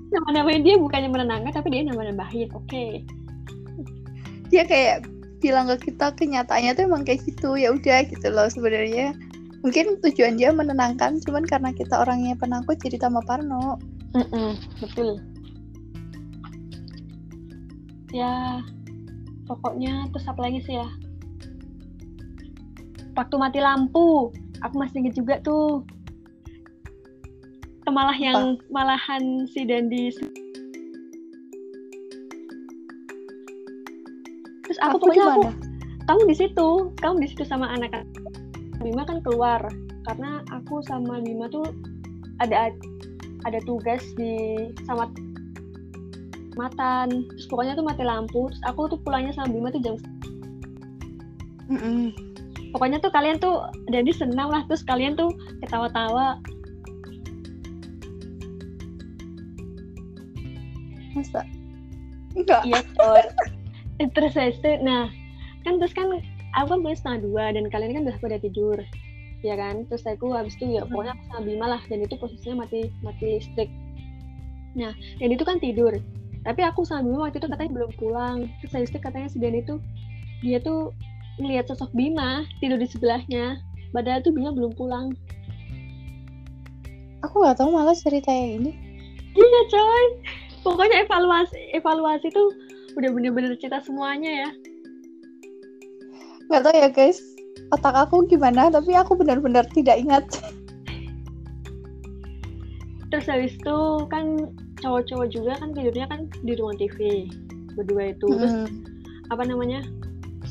nama 0.09 0.29
namanya 0.31 0.59
dia 0.63 0.75
bukannya 0.79 1.09
menenangkan 1.11 1.53
tapi 1.53 1.69
dia 1.69 1.85
nambah 1.85 2.05
nambahin 2.13 2.49
oke. 2.55 2.85
Dia 4.49 4.65
kayak 4.65 5.05
bilang 5.39 5.71
ke 5.71 5.91
kita 5.91 6.13
kenyataannya 6.15 6.75
tuh 6.75 6.83
emang 6.87 7.03
kayak 7.07 7.23
gitu. 7.25 7.55
Ya 7.55 7.71
udah 7.73 8.05
gitu 8.05 8.27
loh 8.29 8.47
sebenarnya. 8.51 9.15
Mungkin 9.59 9.99
tujuan 9.99 10.39
dia 10.39 10.55
menenangkan 10.55 11.19
cuman 11.27 11.43
karena 11.43 11.75
kita 11.75 11.99
orangnya 11.99 12.35
penakut 12.39 12.79
jadi 12.79 12.95
tambah 12.95 13.23
parno. 13.27 13.75
Betul. 14.79 15.19
Ya 18.15 18.63
pokoknya 19.45 20.07
terus 20.15 20.25
apa 20.31 20.39
lagi 20.47 20.63
sih 20.63 20.79
ya? 20.79 20.87
Waktu 23.19 23.35
mati 23.35 23.59
lampu 23.59 24.31
aku 24.63 24.75
masih 24.79 25.03
inget 25.03 25.19
juga 25.19 25.43
tuh. 25.43 25.83
Malah 27.89 28.15
yang 28.15 28.61
malahan 28.69 29.49
si 29.49 29.65
Dandi 29.65 30.13
aku, 34.81 34.97
aku 34.97 34.97
pokoknya 35.07 35.25
aku 35.35 35.43
kamu 36.09 36.21
di 36.25 36.35
situ 36.35 36.69
kamu 36.99 37.15
di 37.21 37.27
situ 37.29 37.43
sama 37.45 37.69
anak 37.69 38.05
Bima 38.79 39.03
kan 39.03 39.19
keluar 39.21 39.59
karena 40.07 40.39
aku 40.55 40.79
sama 40.87 41.19
Bima 41.19 41.51
tuh 41.51 41.67
ada 42.39 42.71
ada 43.43 43.59
tugas 43.67 44.03
di 44.15 44.55
sama 44.87 45.11
matan. 46.55 47.27
Terus 47.31 47.47
pokoknya 47.47 47.75
tuh 47.75 47.85
mati 47.87 48.03
lampu 48.03 48.47
terus 48.51 48.63
aku 48.67 48.91
tuh 48.91 48.99
pulangnya 49.03 49.35
sama 49.35 49.51
Bima 49.51 49.69
tuh 49.71 49.83
jam 49.83 49.95
Mm-mm. 51.69 52.09
pokoknya 52.73 52.97
tuh 52.97 53.13
kalian 53.13 53.37
tuh 53.37 53.69
jadi 53.93 54.09
senang 54.09 54.49
lah 54.49 54.65
terus 54.65 54.81
kalian 54.81 55.13
tuh 55.13 55.29
ketawa-tawa. 55.61 56.41
Masa? 61.13 61.45
Enggak. 62.33 62.61
Iya 62.65 62.81
terus 64.15 64.33
itu 64.35 64.71
nah 64.81 65.11
kan 65.67 65.75
terus 65.77 65.91
kan 65.91 66.07
aku 66.55 66.65
kan 66.71 66.79
punya 66.81 66.95
setengah 66.97 67.19
dua 67.27 67.43
dan 67.51 67.67
kalian 67.67 67.91
kan 67.99 68.03
udah 68.07 68.17
pada 68.23 68.37
tidur 68.39 68.79
ya 69.39 69.55
kan? 69.55 69.87
Terus 69.87 70.03
aku 70.07 70.35
habis 70.35 70.55
itu 70.59 70.79
ya 70.79 70.83
pokoknya 70.87 71.15
aku 71.15 71.23
sama 71.31 71.41
Bima 71.47 71.67
lah 71.67 71.81
dan 71.87 72.03
itu 72.03 72.15
posisinya 72.19 72.65
mati 72.65 72.91
mati 73.03 73.39
listrik. 73.39 73.69
Nah 74.75 74.93
dan 75.19 75.29
itu 75.31 75.43
kan 75.43 75.57
tidur 75.59 75.95
tapi 76.43 76.61
aku 76.63 76.87
sama 76.87 77.03
Bima 77.03 77.19
waktu 77.27 77.39
itu 77.39 77.47
katanya 77.47 77.71
belum 77.75 77.91
pulang. 77.99 78.37
Terus 78.63 78.71
habis 78.75 78.89
itu 78.91 78.99
katanya 78.99 79.27
si 79.31 79.37
Dan 79.39 79.55
itu 79.55 79.79
dia 80.39 80.59
tuh 80.59 80.95
ngelihat 81.39 81.71
sosok 81.71 81.91
Bima 81.95 82.43
tidur 82.59 82.79
di 82.79 82.87
sebelahnya 82.87 83.59
padahal 83.91 84.23
tuh 84.23 84.31
Bima 84.35 84.51
belum 84.51 84.75
pulang. 84.75 85.15
Aku 87.27 87.43
nggak 87.43 87.59
tahu 87.59 87.75
malah 87.75 87.95
cerita 87.95 88.31
yang 88.31 88.63
ini. 88.63 88.71
Iya 89.35 89.61
coy. 89.71 90.05
Pokoknya 90.63 91.07
evaluasi 91.07 91.55
evaluasi 91.75 92.27
tuh 92.31 92.51
udah 92.99 93.09
bener-bener 93.15 93.55
cerita 93.55 93.79
semuanya 93.79 94.47
ya. 94.47 94.49
Nggak 96.51 96.61
tahu 96.67 96.75
ya 96.75 96.89
guys. 96.91 97.19
Otak 97.71 97.95
aku 97.95 98.27
gimana 98.27 98.67
tapi 98.67 98.91
aku 98.93 99.15
benar-benar 99.15 99.63
tidak 99.71 100.03
ingat. 100.03 100.25
Terus 103.09 103.25
habis 103.25 103.55
itu 103.55 103.77
kan 104.11 104.53
cowok-cowok 104.83 105.27
juga 105.33 105.57
kan 105.57 105.73
tidurnya 105.73 106.05
kan 106.11 106.29
di 106.43 106.53
ruang 106.59 106.75
TV 106.77 107.25
berdua 107.79 108.11
itu. 108.11 108.27
Terus 108.27 108.55
apa 109.31 109.43
namanya 109.47 109.81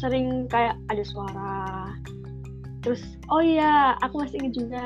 sering 0.00 0.48
kayak 0.48 0.80
ada 0.88 1.04
suara. 1.04 1.92
Terus 2.80 3.02
oh 3.28 3.44
iya 3.44 3.94
aku 4.00 4.24
masih 4.24 4.40
ingat 4.40 4.54
juga 4.56 4.84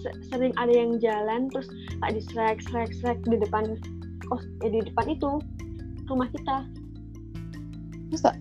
se- 0.00 0.18
sering 0.32 0.52
ada 0.56 0.72
yang 0.72 0.96
jalan 0.98 1.46
terus 1.52 1.68
kayak 2.00 2.16
di 2.16 2.22
srek 2.32 2.58
srek 2.64 2.90
srek 2.96 3.18
di 3.28 3.36
depan 3.36 3.76
kos 4.30 4.46
eh, 4.62 4.70
di 4.70 4.80
depan 4.86 5.06
itu. 5.10 5.42
Rumah 6.06 6.28
kita. 6.30 6.56
Masa 8.10 8.34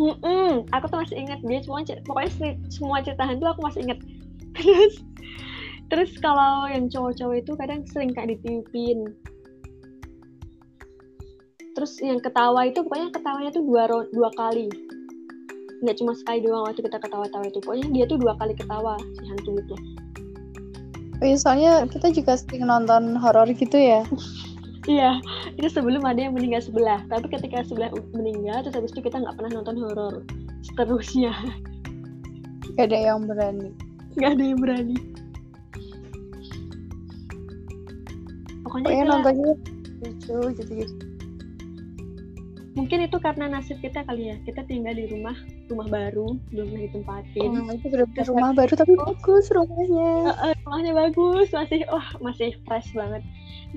Mm-mm, 0.00 0.64
aku 0.70 0.84
tuh 0.88 0.98
masih 1.02 1.16
ingat. 1.18 1.38
Dia 1.44 1.60
semua 1.60 1.82
pokoknya 2.06 2.30
semua 2.70 3.04
cerita 3.04 3.26
hantu 3.26 3.46
aku 3.50 3.60
masih 3.64 3.80
ingat. 3.84 3.98
Terus 4.58 4.94
terus 5.90 6.10
kalau 6.22 6.70
yang 6.70 6.86
cowok-cowok 6.86 7.36
itu 7.42 7.52
kadang 7.58 7.82
sering 7.90 8.14
kayak 8.14 8.38
ditiupin. 8.38 9.10
Terus 11.74 11.98
yang 11.98 12.22
ketawa 12.22 12.70
itu 12.70 12.86
pokoknya 12.86 13.10
ketawanya 13.10 13.50
tuh 13.50 13.64
dua 13.66 13.90
dua 14.14 14.30
kali. 14.38 14.70
Nggak 15.82 15.96
cuma 15.98 16.12
sekali 16.14 16.46
doang 16.46 16.70
waktu 16.70 16.86
kita 16.86 16.98
ketawa-tawa 17.02 17.44
itu. 17.50 17.58
Pokoknya 17.58 17.86
dia 17.90 18.04
tuh 18.06 18.18
dua 18.22 18.38
kali 18.38 18.54
ketawa 18.54 18.94
si 19.18 19.22
hantu 19.26 19.58
itu. 19.58 19.76
Oh 21.20 21.26
iya 21.28 21.36
soalnya 21.36 21.84
kita 21.84 22.08
juga 22.16 22.32
sering 22.40 22.64
nonton 22.64 23.12
horor 23.20 23.44
gitu 23.52 23.76
ya 23.76 24.00
iya 24.88 25.20
itu 25.58 25.68
sebelum 25.68 26.04
ada 26.06 26.28
yang 26.28 26.36
meninggal 26.36 26.64
sebelah. 26.64 27.04
Tapi 27.12 27.28
ketika 27.28 27.64
sebelah 27.66 27.92
meninggal 28.16 28.64
terus 28.64 28.76
habis 28.76 28.92
itu 28.96 29.04
kita 29.04 29.20
nggak 29.20 29.36
pernah 29.36 29.60
nonton 29.60 29.76
horor 29.80 30.14
seterusnya. 30.64 31.32
Gak 32.78 32.86
ada 32.94 33.12
yang 33.12 33.26
berani. 33.26 33.74
Nggak 34.14 34.30
ada 34.38 34.44
yang 34.46 34.60
berani. 34.62 34.96
Pokoknya, 38.62 38.86
pokoknya 38.86 39.02
itulah. 39.02 39.10
nontonnya 39.10 39.50
lucu 40.00 40.38
gitu 40.54 40.72
gitu 40.86 41.10
mungkin 42.78 43.04
itu 43.04 43.18
karena 43.20 43.44
nasib 43.50 43.76
kita 43.82 44.06
kali 44.06 44.32
ya. 44.32 44.36
Kita 44.46 44.64
tinggal 44.64 44.96
di 44.96 45.04
rumah 45.10 45.36
rumah 45.70 45.88
baru 45.88 46.36
belum 46.50 46.66
pernah 46.74 46.84
ditempatin. 46.90 47.48
Oh, 47.54 47.72
itu 47.72 47.86
rumah 48.30 48.50
baru 48.52 48.72
tapi 48.74 48.92
bagus 48.98 49.46
rumahnya. 49.54 50.34
Uh, 50.34 50.54
rumahnya 50.66 50.92
bagus 50.92 51.48
masih 51.54 51.86
wah 51.88 52.08
masih 52.18 52.54
fresh 52.66 52.90
banget. 52.92 53.22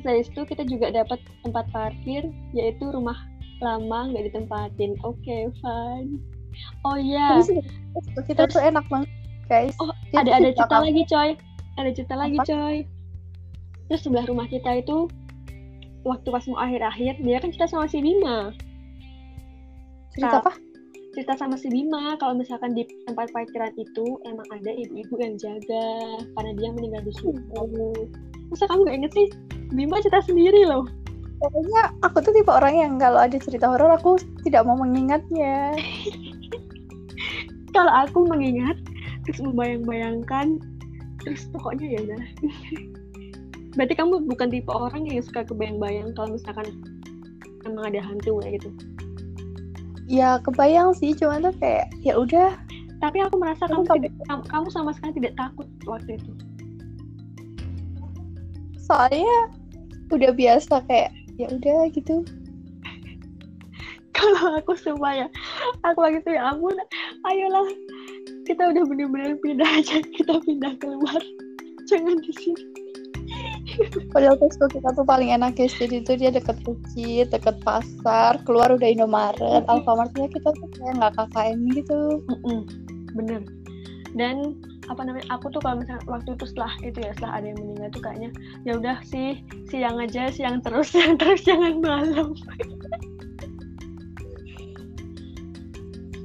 Dari 0.01 0.25
situ 0.25 0.41
kita 0.43 0.65
juga 0.65 0.89
dapat 0.89 1.21
tempat 1.45 1.69
parkir 1.69 2.27
yaitu 2.51 2.89
rumah 2.89 3.17
lama 3.61 4.11
nggak 4.11 4.33
ditempatin. 4.33 4.97
Oke 5.05 5.21
okay, 5.21 5.41
fine 5.61 6.19
oh 6.85 6.97
iya. 6.97 7.41
Yeah. 7.41 8.23
kita 8.25 8.49
tuh 8.49 8.61
enak 8.61 8.85
banget 8.89 9.09
guys. 9.49 9.75
Oh 9.81 9.91
ada 10.15 10.31
ada 10.39 10.49
cerita 10.53 10.77
lagi 10.79 11.03
coy. 11.09 11.29
Ada 11.77 11.89
cerita 11.93 12.15
lagi 12.15 12.37
coy. 12.41 12.77
Terus 13.89 14.01
sebelah 14.05 14.25
rumah 14.29 14.47
kita 14.47 14.81
itu 14.81 15.09
waktu 16.03 16.27
pas 16.29 16.43
mau 16.51 16.59
akhir-akhir 16.59 17.23
dia 17.23 17.37
kan 17.39 17.49
cerita 17.51 17.67
sama 17.69 17.85
si 17.89 17.99
Bima. 18.01 18.53
Cerita 20.13 20.41
apa 20.41 20.53
cerita 21.13 21.37
sama 21.37 21.55
si 21.55 21.69
Bima. 21.69 22.17
Kalau 22.17 22.33
misalkan 22.33 22.73
di 22.73 22.83
tempat 23.05 23.29
parkiran 23.29 23.71
itu 23.77 24.17
emang 24.25 24.45
ada 24.49 24.71
ibu-ibu 24.73 25.15
yang 25.21 25.37
jaga 25.37 25.87
karena 26.35 26.51
dia 26.57 26.69
meninggal 26.73 27.01
di 27.05 27.13
situ. 27.13 27.37
Masa 28.49 28.65
kamu 28.67 28.89
gak 28.89 28.97
inget 28.97 29.11
sih? 29.13 29.27
Bima 29.71 30.01
cerita 30.01 30.25
sendiri 30.25 30.65
loh. 30.65 30.89
Pokoknya 31.37 31.93
aku 32.01 32.17
tuh 32.23 32.33
tipe 32.33 32.49
orang 32.49 32.75
yang 32.75 32.93
kalau 32.97 33.19
ada 33.21 33.37
cerita 33.37 33.69
horor 33.69 33.93
aku 33.93 34.17
tidak 34.41 34.65
mau 34.65 34.77
mengingatnya. 34.79 35.75
Kalau 37.75 37.89
aku 37.89 38.29
mengingat 38.29 38.77
terus 39.25 39.41
membayang-bayangkan 39.41 40.61
terus 41.25 41.49
pokoknya 41.49 41.97
ya 41.97 41.99
udah. 42.05 42.23
Berarti 43.75 43.93
kamu 43.97 44.29
bukan 44.29 44.47
tipe 44.53 44.69
orang 44.69 45.09
yang 45.09 45.25
suka 45.25 45.41
kebayang-bayang 45.41 46.13
kalau 46.13 46.37
misalkan 46.37 46.69
emang 47.65 47.89
ada 47.89 47.99
hantu 48.05 48.37
kayak 48.45 48.61
gitu 48.61 48.69
ya 50.13 50.37
kebayang 50.45 50.93
sih 50.93 51.17
cuma 51.17 51.41
tuh 51.41 51.53
kayak 51.57 51.89
ya 52.05 52.13
udah. 52.13 52.53
Tapi 53.01 53.17
aku 53.19 53.35
merasa 53.41 53.65
kamu 53.67 53.83
tidak 53.99 54.13
kamu 54.47 54.67
sama 54.69 54.93
sekali 54.93 55.17
tidak 55.17 55.33
takut 55.35 55.67
waktu 55.89 56.21
itu. 56.21 56.31
Soalnya 58.77 59.37
udah 60.13 60.31
biasa 60.31 60.85
kayak 60.85 61.09
ya 61.41 61.49
udah 61.49 61.89
gitu. 61.89 62.21
Kalau 64.15 64.61
aku 64.61 64.77
sumpah 64.77 65.25
ya 65.25 65.27
aku 65.81 65.99
lagi 65.99 66.21
tuh 66.21 66.37
ya 66.37 66.53
ampun 66.53 66.77
ayolah. 67.25 67.67
Kita 68.45 68.69
udah 68.69 68.83
bener-bener 68.85 69.35
pindah 69.41 69.67
aja 69.81 69.99
kita 70.13 70.37
pindah 70.45 70.77
keluar. 70.77 71.19
Jangan 71.89 72.21
di 72.23 72.31
sini 72.39 72.72
Padahal 74.13 74.37
posko 74.37 74.65
kita 74.69 74.89
tuh 74.93 75.05
paling 75.05 75.33
enak 75.33 75.57
guys 75.57 75.73
Jadi 75.77 76.05
itu 76.05 76.13
dia 76.17 76.29
deket 76.29 76.57
masjid, 76.65 77.25
deket 77.27 77.57
pasar 77.65 78.37
Keluar 78.45 78.69
udah 78.73 78.89
Indomaret, 78.89 79.63
Alfamartnya 79.65 80.29
kita 80.29 80.49
tuh 80.53 80.69
kayak 80.77 80.93
nggak 81.01 81.13
KKN 81.17 81.57
gitu 81.73 82.01
mm 82.29 82.37
-mm. 82.45 82.59
Bener 83.17 83.41
Dan 84.13 84.57
apa 84.91 84.99
namanya 85.07 85.23
aku 85.31 85.47
tuh 85.47 85.63
kalau 85.63 85.79
misalnya 85.79 86.03
waktu 86.11 86.35
itu 86.35 86.43
setelah 86.43 86.73
itu 86.83 86.99
ya 86.99 87.15
setelah 87.15 87.39
ada 87.39 87.45
yang 87.55 87.59
meninggal 87.63 87.89
tuh 87.95 88.03
kayaknya 88.03 88.29
ya 88.67 88.71
udah 88.75 88.97
sih 89.07 89.39
siang 89.71 89.95
aja 89.95 90.27
siang 90.27 90.59
terus 90.59 90.91
siang 90.93 91.15
terus 91.15 91.39
jangan 91.47 91.79
malam 91.79 92.35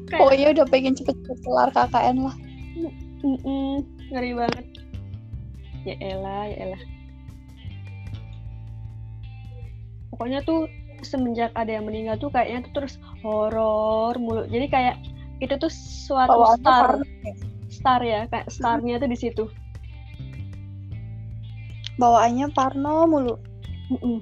Kayak... 0.08 0.20
Pokoknya 0.24 0.46
udah 0.56 0.66
pengen 0.72 0.96
cepet-cepet 0.96 1.38
kelar 1.44 1.68
KKN 1.76 2.16
lah. 2.24 2.36
Mm 3.20 3.36
-mm, 3.44 3.72
ngeri 4.08 4.32
banget. 4.32 4.66
Ya 5.84 5.94
elah, 6.00 6.48
ya 6.48 6.56
elah. 6.64 6.82
Pokoknya 10.12 10.40
tuh 10.44 10.66
semenjak 11.06 11.54
ada 11.54 11.78
yang 11.78 11.86
meninggal 11.86 12.18
tuh 12.18 12.30
kayaknya 12.34 12.66
tuh 12.68 12.72
terus 12.82 12.94
horor 13.22 14.14
mulu. 14.18 14.44
Jadi 14.50 14.66
kayak 14.66 14.96
itu 15.38 15.54
tuh 15.54 15.70
suatu 15.70 16.34
Bawaannya 16.34 16.62
star, 16.62 16.88
star 17.70 18.00
ya, 18.02 18.20
kayak 18.30 18.46
starnya 18.50 18.98
tuh 18.98 19.08
di 19.10 19.18
situ. 19.18 19.44
Bawaannya 21.98 22.50
Parno 22.54 23.06
mulu. 23.06 23.34
Mm 23.94 23.98
-mm. 24.02 24.18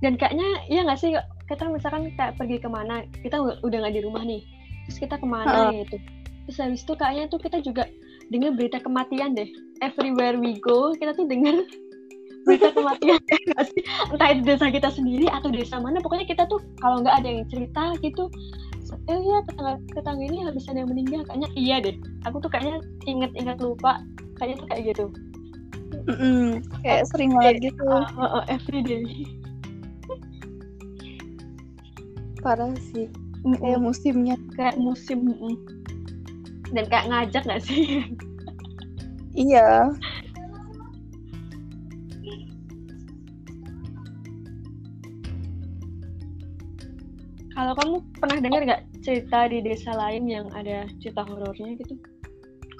Dan 0.00 0.16
kayaknya 0.16 0.48
iya 0.68 0.84
nggak 0.84 1.00
sih 1.00 1.12
kita 1.48 1.66
misalkan 1.68 2.12
kayak 2.14 2.38
pergi 2.38 2.62
ke 2.62 2.68
mana, 2.70 3.04
kita 3.20 3.36
udah 3.40 3.78
nggak 3.82 3.94
di 3.96 4.02
rumah 4.06 4.22
nih, 4.22 4.40
terus 4.86 4.98
kita 5.06 5.18
ke 5.18 5.26
mana 5.26 5.70
uh. 5.70 5.74
gitu 5.74 5.98
terus 6.50 6.58
habis 6.66 6.82
itu 6.82 6.94
kayaknya 6.98 7.24
tuh 7.30 7.38
kita 7.38 7.58
juga 7.62 7.86
dengar 8.26 8.58
berita 8.58 8.82
kematian 8.82 9.38
deh 9.38 9.46
everywhere 9.86 10.34
we 10.34 10.58
go 10.58 10.90
kita 10.98 11.14
tuh 11.14 11.30
dengar 11.30 11.62
berita 12.46 12.72
kematian 12.72 13.20
sih 13.68 13.82
entah 14.10 14.28
itu 14.32 14.42
desa 14.46 14.72
kita 14.72 14.88
sendiri 14.88 15.26
atau 15.28 15.52
desa 15.52 15.76
mana 15.76 16.00
pokoknya 16.00 16.24
kita 16.24 16.48
tuh 16.48 16.60
kalau 16.80 17.04
nggak 17.04 17.20
ada 17.20 17.28
yang 17.28 17.44
cerita 17.52 17.94
gitu 18.00 18.32
eh 19.06 19.20
ya 19.22 19.38
tetangga 19.46 19.72
tetangga 19.94 20.22
ini 20.26 20.38
habis 20.46 20.66
ada 20.66 20.82
yang 20.82 20.90
meninggal 20.90 21.22
kayaknya 21.26 21.48
iya 21.54 21.76
deh. 21.82 21.96
Aku 22.26 22.42
tuh 22.42 22.50
kayaknya 22.50 22.82
inget-inget 23.06 23.58
lupa. 23.62 24.02
Kayaknya 24.38 24.56
tuh 24.58 24.66
kayak 24.70 24.82
gitu. 24.90 25.04
Mm 26.10 26.16
-mm, 26.16 26.46
kayak 26.82 27.02
sering 27.10 27.30
banget 27.34 27.70
gitu. 27.70 27.82
uh, 27.86 28.06
uh, 28.18 28.40
uh, 28.40 28.44
everyday 28.50 29.04
parah 32.40 32.72
sih. 32.94 33.06
Mm 33.46 33.54
-mm. 33.54 33.60
kayak 33.62 33.80
musimnya. 33.82 34.36
Kayak 34.58 34.76
musim 34.80 35.18
mm 35.28 35.36
-mm. 35.38 35.54
dan 36.74 36.84
kayak 36.86 37.06
ngajak 37.10 37.42
gak 37.46 37.62
sih? 37.62 38.06
Iya 39.30 39.94
kalau 47.60 47.76
kamu 47.76 47.94
pernah 48.16 48.38
dengar 48.40 48.60
nggak 48.64 48.82
cerita 49.04 49.44
di 49.52 49.60
desa 49.60 49.92
lain 49.92 50.24
yang 50.24 50.48
ada 50.56 50.88
cerita 50.96 51.28
horornya 51.28 51.76
gitu? 51.76 51.92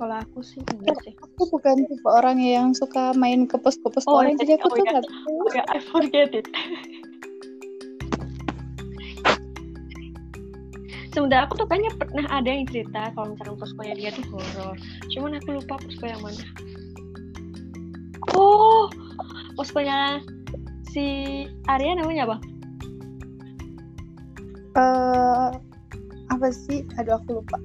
Kalau 0.01 0.17
aku 0.17 0.41
sih 0.41 0.65
enggak 0.73 0.97
sih. 1.05 1.13
Aku 1.21 1.53
bukan 1.53 1.85
tipe 1.85 2.09
orang 2.09 2.41
yang 2.41 2.73
suka 2.73 3.13
main 3.13 3.45
ke 3.45 3.61
pos-pos 3.61 4.09
oh, 4.09 4.25
orang 4.25 4.41
jadi 4.41 4.57
aku 4.57 4.73
oh, 4.73 4.81
tuh 4.81 4.85
nggak 4.89 5.05
oh, 5.05 5.49
ya, 5.53 5.65
I 5.69 5.85
forget 5.85 6.33
it. 6.33 6.49
Sebenarnya 11.13 11.45
aku 11.45 11.61
tuh 11.61 11.67
kayaknya 11.69 11.93
pernah 12.01 12.25
ada 12.33 12.49
yang 12.49 12.65
cerita 12.65 13.13
kalau 13.13 13.37
misalkan 13.37 13.61
poskonya 13.61 13.95
dia 14.01 14.11
tuh 14.17 14.25
horor. 14.33 14.81
Cuman 15.13 15.37
aku 15.37 15.61
lupa 15.61 15.77
posko 15.77 16.05
yang 16.09 16.25
mana. 16.25 16.45
Oh 18.33 18.89
poskonya 19.61 20.25
si 20.89 21.05
Arya 21.69 22.01
namanya 22.01 22.25
apa 22.33 22.50
uh, 24.81 25.49
apa 26.33 26.49
sih? 26.49 26.89
Aduh 26.97 27.21
aku 27.21 27.43
lupa. 27.43 27.59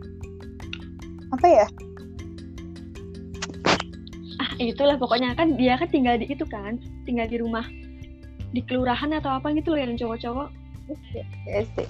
Apa 1.31 1.47
ya? 1.47 1.67
Ah 4.41 4.51
itulah 4.59 4.99
pokoknya. 4.99 5.33
Kan 5.39 5.55
dia 5.55 5.79
kan 5.79 5.87
tinggal 5.89 6.19
di 6.19 6.27
itu 6.27 6.43
kan 6.43 6.77
tinggal 7.07 7.27
di 7.31 7.39
rumah 7.39 7.65
di 8.51 8.63
kelurahan 8.63 9.11
atau 9.15 9.39
apa 9.39 9.51
gitu 9.55 9.71
loh 9.75 9.79
yang 9.79 9.95
cowok-cowok. 9.95 10.49
Di 10.91 11.23
SD 11.49 11.87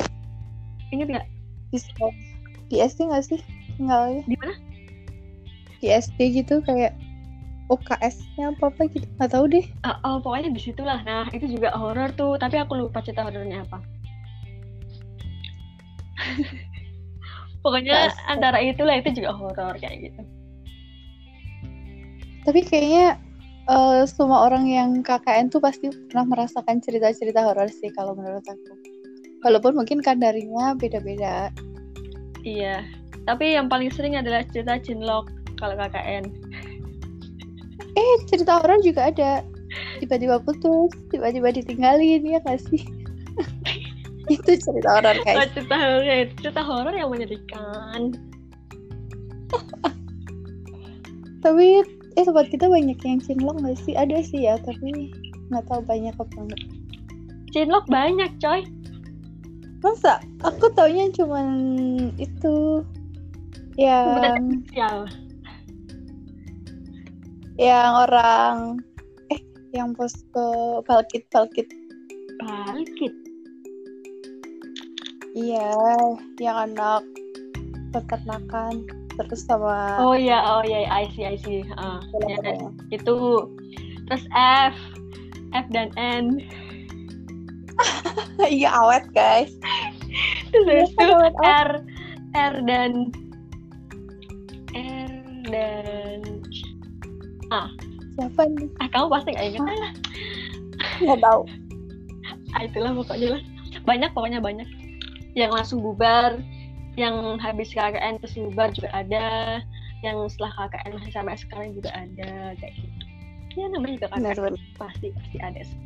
inget 0.94 1.08
nggak? 1.12 1.28
Di 1.74 1.78
di 2.72 2.76
SD 2.80 3.10
nggak 3.10 3.26
sih? 3.26 3.40
Tinggalnya? 3.76 4.22
Di 4.30 4.36
mana? 4.40 4.56
Di 5.82 5.88
SD 5.92 6.20
gitu 6.44 6.64
kayak 6.64 6.96
OKS-nya 7.74 8.54
apa 8.54 8.70
apa 8.70 8.82
gitu. 8.94 9.06
Nggak 9.18 9.32
tahu 9.34 9.46
deh. 9.50 9.66
Uh, 9.82 9.98
oh 10.06 10.16
pokoknya 10.22 10.54
di 10.54 10.62
situlah. 10.62 11.02
Nah 11.02 11.26
itu 11.34 11.50
juga 11.50 11.74
horor 11.74 12.14
tuh. 12.14 12.38
Tapi 12.38 12.62
aku 12.62 12.78
lupa 12.78 13.02
cerita 13.02 13.26
horornya 13.26 13.66
apa 13.66 13.95
pokoknya 17.66 18.10
Pas. 18.10 18.16
antara 18.30 18.60
itulah 18.62 18.96
itu 19.00 19.22
juga 19.22 19.36
horor 19.36 19.76
kayak 19.80 20.12
gitu. 20.12 20.22
Tapi 22.46 22.60
kayaknya 22.62 23.18
uh, 23.66 24.06
semua 24.06 24.46
orang 24.46 24.70
yang 24.70 24.90
KKN 25.02 25.50
tuh 25.50 25.58
pasti 25.58 25.90
pernah 25.90 26.30
merasakan 26.30 26.78
cerita-cerita 26.82 27.42
horor 27.42 27.70
sih 27.70 27.90
kalau 27.98 28.14
menurut 28.14 28.46
aku. 28.46 28.74
Walaupun 29.42 29.78
mungkin 29.78 30.02
kadarnya 30.02 30.78
beda-beda. 30.78 31.50
Iya. 32.46 32.86
Tapi 33.26 33.58
yang 33.58 33.66
paling 33.70 33.90
sering 33.90 34.14
adalah 34.14 34.46
cerita 34.54 34.78
cinlok 34.78 35.34
kalau 35.58 35.74
KKN 35.74 36.30
eh 37.96 38.16
cerita 38.28 38.60
orang 38.62 38.84
juga 38.84 39.10
ada. 39.10 39.42
Tiba-tiba 40.00 40.40
putus 40.44 40.92
tiba-tiba 41.12 41.52
ditinggalin 41.52 42.24
ya 42.24 42.40
gak 42.44 42.62
sih 42.70 42.84
itu 44.36 44.52
cerita 44.58 44.90
horor 45.00 45.16
Oh, 45.18 45.24
guys 45.26 45.50
cerita 45.54 45.76
horor 45.78 46.04
cerita 46.42 46.62
horor 46.66 46.94
yang 46.94 47.10
menyedihkan. 47.14 48.02
Tapi 51.46 51.66
eh 52.16 52.24
tempat 52.26 52.48
kita 52.50 52.66
banyak 52.66 52.98
yang 53.06 53.20
cinlok 53.22 53.62
nggak 53.62 53.78
sih? 53.86 53.94
Ada 53.94 54.26
sih 54.26 54.50
ya 54.50 54.58
tapi 54.62 55.14
nggak 55.54 55.66
tahu 55.70 55.82
banyak 55.86 56.16
apa 56.18 56.36
enggak 56.42 56.62
cinlok 57.56 57.88
banyak 57.88 58.28
coy. 58.44 58.68
Masa? 59.80 60.20
Aku 60.44 60.68
taunya 60.76 61.08
cuman 61.16 61.48
itu 62.20 62.84
yang 63.80 64.60
yang 67.56 67.92
orang 67.96 68.84
eh 69.32 69.40
yang 69.72 69.96
posko 69.96 70.84
palkit 70.84 71.24
palkit 71.32 71.72
bangkit 72.44 73.25
iya 75.36 75.67
yang 76.39 76.58
anak 76.71 77.04
peternakan 77.91 78.88
terus 79.15 79.43
sama 79.48 80.00
oh 80.00 80.15
iya 80.15 80.39
oh 80.43 80.63
iya 80.63 80.88
I 80.91 81.08
see 81.15 81.24
I 81.24 81.36
see. 81.39 81.63
Ah, 81.80 82.00
ya, 82.28 82.36
Iya. 82.39 82.67
itu. 82.91 83.15
Terus 84.12 84.24
F 84.36 84.76
F 85.56 85.65
dan 85.71 85.91
N. 85.95 86.39
Iya 88.39 88.71
awet 88.76 89.08
guys. 89.15 89.52
Terus 90.52 90.91
Iya, 91.00 91.32
itu. 91.32 91.39
R 91.43 91.69
R 92.36 92.54
dan 92.67 92.91
R 94.76 95.12
dan 95.48 96.19
siapa 98.15 98.48
nih 98.48 98.67
ah 98.80 98.88
kamu 98.91 99.08
pasti 99.12 99.30
nggak 99.36 99.48
ingat 99.56 99.67
ah, 99.67 99.91
nggak 101.04 101.19
tahu. 101.24 101.41
Ah, 102.56 102.62
itulah 102.63 102.91
pokoknya 102.95 103.28
lah. 103.39 103.41
Banyak 103.84 104.12
pokoknya 104.15 104.39
banyak 104.43 104.67
yang 105.36 105.52
langsung 105.54 105.84
bubar. 105.84 106.39
Yang 106.95 107.15
habis 107.43 107.69
KKN 107.76 108.24
terus 108.24 108.39
bubar 108.39 108.71
juga 108.71 108.89
ada. 108.95 109.60
Yang 110.00 110.36
setelah 110.36 110.52
KKN 110.56 110.91
masih 110.95 111.13
sampai 111.13 111.36
sekarang 111.36 111.69
juga 111.76 111.91
ada 111.91 112.56
kayak 112.58 112.74
gitu. 112.80 113.06
Ya 113.56 113.65
namanya 113.71 113.93
juga 114.00 114.08
KKN 114.15 114.24
benar 114.24 114.56
pasti 114.80 115.08
pasti 115.12 115.38
ada 115.43 115.62
sih. 115.62 115.86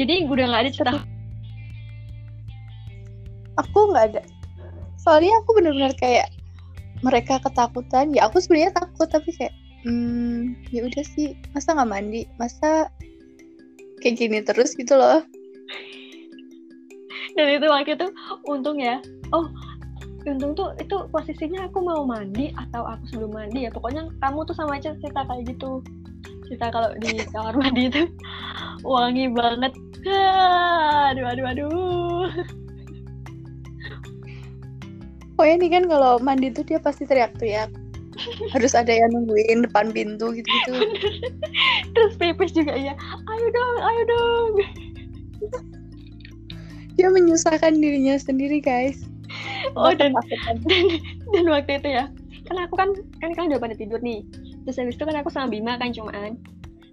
jadi 0.00 0.24
udah 0.24 0.44
nggak 0.48 0.62
ada 0.64 0.72
cerita. 0.72 0.92
Aku 3.60 3.92
nggak 3.92 4.04
ada. 4.16 4.22
Soalnya 4.96 5.36
aku 5.44 5.60
benar-benar 5.60 5.92
kayak 6.00 6.32
mereka 7.04 7.36
ketakutan. 7.44 8.16
Ya 8.16 8.24
aku 8.24 8.40
sebenarnya 8.40 8.72
takut 8.80 9.12
tapi 9.12 9.28
kayak 9.36 9.52
hmm 9.84 10.56
ya 10.72 10.84
udah 10.88 11.04
sih 11.04 11.36
masa 11.52 11.76
nggak 11.76 11.90
mandi? 11.92 12.24
Masa 12.40 12.88
kayak 14.00 14.16
gini 14.16 14.38
terus 14.40 14.72
gitu 14.74 14.96
loh. 14.96 15.22
Dan 17.36 17.46
itu 17.56 17.66
waktu 17.70 17.94
itu 17.94 18.08
untung 18.48 18.80
ya. 18.80 18.98
Oh 19.30 19.46
untung 20.28 20.52
tuh 20.52 20.76
itu 20.76 21.08
posisinya 21.08 21.64
aku 21.64 21.80
mau 21.80 22.04
mandi 22.04 22.52
atau 22.56 22.84
aku 22.84 23.04
sebelum 23.12 23.32
mandi 23.36 23.68
ya. 23.68 23.70
Pokoknya 23.72 24.08
kamu 24.20 24.44
tuh 24.48 24.56
sama 24.56 24.76
aja 24.76 24.96
cerita 24.98 25.24
kayak 25.24 25.44
gitu. 25.48 25.80
Cerita 26.48 26.66
kalau 26.74 26.90
di 26.98 27.22
kamar 27.30 27.54
mandi 27.56 27.82
itu 27.88 28.02
wangi 28.88 29.30
banget. 29.30 29.72
Aduh 31.12 31.24
aduh 31.28 31.46
aduh. 31.46 32.28
Pokoknya 35.36 35.56
nih 35.56 35.70
kan 35.72 35.84
kalau 35.88 36.12
mandi 36.20 36.52
tuh 36.52 36.64
dia 36.68 36.76
pasti 36.76 37.08
teriak-teriak 37.08 37.89
harus 38.52 38.72
ada 38.76 38.90
yang 38.90 39.10
nungguin 39.12 39.66
depan 39.66 39.92
pintu 39.92 40.32
gitu-gitu. 40.34 40.74
Terus 41.94 42.12
pipis 42.16 42.52
juga 42.54 42.74
iya. 42.76 42.94
Ayo 43.28 43.46
dong 43.50 43.76
ayo 43.80 44.02
dong. 44.06 44.52
Dia 46.98 47.08
menyusahkan 47.08 47.80
dirinya 47.80 48.16
sendiri 48.20 48.60
guys. 48.60 49.04
Oh 49.78 49.94
dan 49.94 50.12
dan, 50.40 50.56
dan 51.32 51.44
waktu 51.48 51.78
itu 51.78 51.88
ya 51.88 52.04
kan 52.50 52.66
aku 52.66 52.74
kan 52.74 52.90
kan 53.22 53.30
kalian 53.36 53.54
udah 53.54 53.62
pada 53.62 53.76
tidur 53.78 54.00
nih. 54.02 54.26
Terus 54.66 54.76
habis 54.76 54.96
itu 54.98 55.04
kan 55.06 55.16
aku 55.16 55.30
sama 55.30 55.48
Bima 55.48 55.78
kan 55.78 55.94
cuman. 55.94 56.36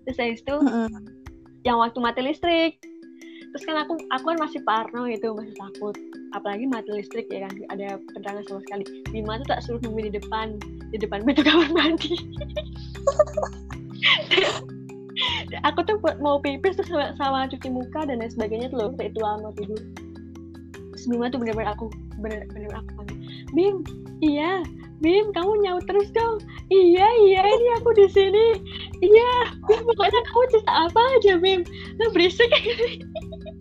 Terus 0.05 0.17
habis 0.21 0.41
itu 0.45 0.55
Mm-mm. 0.55 0.89
yang 1.65 1.81
waktu 1.81 1.97
mati 1.97 2.21
listrik. 2.21 2.79
Terus 3.51 3.63
kan 3.65 3.81
aku 3.81 3.97
aku 4.13 4.25
kan 4.35 4.37
masih 4.37 4.61
parno 4.61 5.09
gitu 5.09 5.33
masih 5.33 5.55
takut 5.57 5.97
apalagi 6.35 6.65
mati 6.67 6.91
listrik 6.91 7.27
ya 7.31 7.47
kan? 7.47 7.53
Ada 7.71 7.99
penerangan 8.15 8.43
sama 8.47 8.59
sekali. 8.67 8.83
Bima 9.13 9.39
tuh 9.43 9.47
tak 9.51 9.61
suruh 9.63 9.79
nunggu 9.83 10.11
di 10.11 10.19
depan? 10.19 10.59
Di 10.91 10.97
depan 10.99 11.23
pintu 11.23 11.43
kamar 11.43 11.69
mandi. 11.71 12.15
Aku 15.65 15.81
tuh 15.81 15.97
mau 16.21 16.37
pipis 16.37 16.77
terus 16.77 16.89
sama, 16.91 17.15
sama 17.17 17.49
cuci 17.49 17.73
muka 17.73 18.05
dan 18.05 18.21
lain 18.21 18.29
sebagainya 18.29 18.69
tuh 18.69 18.77
loh 18.77 18.89
ritual 18.99 19.41
mau 19.41 19.53
tidur. 19.55 19.79
Bima 21.07 21.31
tuh 21.31 21.39
bener-bener 21.39 21.71
aku 21.71 21.87
bener-bener 22.19 22.67
aku 22.75 22.89
panggil 22.99 23.17
Bim 23.55 23.79
iya 24.19 24.59
Bim 24.99 25.29
kamu 25.31 25.61
nyaut 25.61 25.85
terus 25.87 26.09
dong. 26.11 26.41
Iya 26.67 27.07
iya 27.23 27.41
ini 27.47 27.67
aku 27.79 27.95
di 27.95 28.11
sini. 28.11 28.47
Iya 28.99 29.31
Bim 29.69 29.81
pokoknya 29.87 30.21
kamu 30.25 30.43
cerita 30.51 30.73
apa 30.89 31.01
aja 31.17 31.33
Bim. 31.39 31.61
Lo 32.01 32.11
berisik 32.11 32.49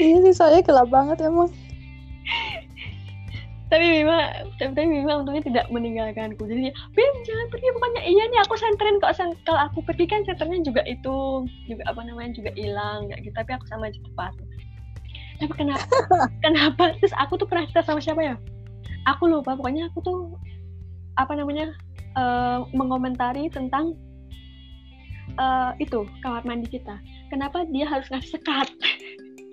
iya 0.00 0.16
sih 0.24 0.34
soalnya 0.36 0.62
gelap 0.64 0.88
banget 0.88 1.18
emang. 1.24 1.50
Tapi 3.72 4.04
Bima 4.04 4.44
tapi, 4.60 4.76
tapi 4.76 4.84
Bima 4.84 5.24
untungnya 5.24 5.48
tidak 5.48 5.66
meninggalkanku. 5.72 6.44
Jadi 6.44 6.68
Bim 6.92 7.14
jangan 7.24 7.46
pergi. 7.48 7.72
Pokoknya 7.72 8.02
iya 8.04 8.28
nih 8.28 8.40
aku 8.44 8.54
senterin 8.60 9.00
kok. 9.00 9.16
Sen 9.16 9.32
kalau 9.48 9.64
aku 9.64 9.80
pergi 9.80 10.04
kan 10.04 10.20
senternya 10.28 10.60
juga 10.60 10.84
itu 10.84 11.48
juga 11.64 11.82
apa 11.88 12.04
namanya 12.04 12.36
juga 12.36 12.52
hilang 12.52 13.08
kayak 13.08 13.24
gitu. 13.24 13.36
Tapi 13.40 13.50
aku 13.56 13.64
sama 13.72 13.88
aja 13.88 13.96
tepat. 13.96 14.32
Tapi 15.40 15.52
kenapa? 15.56 15.88
Kenapa? 16.44 16.84
Terus 17.00 17.16
aku 17.16 17.40
tuh 17.40 17.48
pernah 17.48 17.64
cerita 17.64 17.88
sama 17.88 18.04
siapa 18.04 18.20
ya? 18.20 18.36
Aku 19.08 19.24
lupa. 19.24 19.56
Pokoknya 19.56 19.88
aku 19.88 20.04
tuh 20.04 20.18
apa 21.16 21.32
namanya 21.32 21.72
eh, 22.12 22.58
mengomentari 22.76 23.48
tentang 23.48 23.96
eh, 25.40 25.70
itu 25.80 26.04
kamar 26.20 26.44
mandi 26.44 26.68
kita. 26.68 27.00
Kenapa 27.32 27.64
dia 27.72 27.88
harus 27.88 28.04
ngasih 28.12 28.36
sekat 28.36 28.68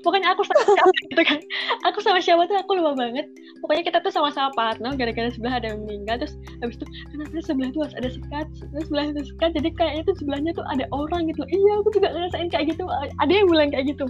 pokoknya 0.02 0.32
aku 0.32 0.42
sama 0.48 0.62
siapa 0.66 0.92
gitu 1.12 1.24
kan. 1.24 1.40
Aku 1.88 1.98
sama 2.04 2.20
siapa 2.24 2.44
tuh 2.48 2.58
aku 2.60 2.72
lupa 2.80 2.96
banget. 2.96 3.26
Pokoknya 3.64 3.84
kita 3.88 3.98
tuh 4.04 4.12
sama-sama 4.14 4.50
partner 4.56 4.96
gara-gara 4.96 5.30
sebelah 5.32 5.60
ada 5.60 5.74
yang 5.76 5.84
meninggal 5.84 6.24
terus 6.24 6.34
habis 6.64 6.76
itu 6.80 6.86
kenapa 7.12 7.40
sebelah 7.44 7.70
tuh 7.72 7.82
harus 7.88 7.96
ada 8.00 8.10
sekat 8.10 8.46
terus 8.56 8.86
sebelah 8.88 9.06
itu 9.12 9.22
sekat. 9.36 9.50
Jadi 9.60 9.70
kayaknya 9.76 10.02
tuh 10.08 10.16
sebelahnya 10.20 10.52
tuh 10.56 10.66
ada 10.72 10.86
orang 10.96 11.22
gitu. 11.28 11.42
Iya 11.48 11.72
aku 11.84 11.90
juga 11.96 12.08
ngerasain 12.14 12.48
kayak 12.52 12.66
gitu. 12.76 12.84
Ada 13.20 13.32
yang 13.32 13.48
bilang 13.52 13.70
kayak 13.74 13.86
gitu. 13.92 14.06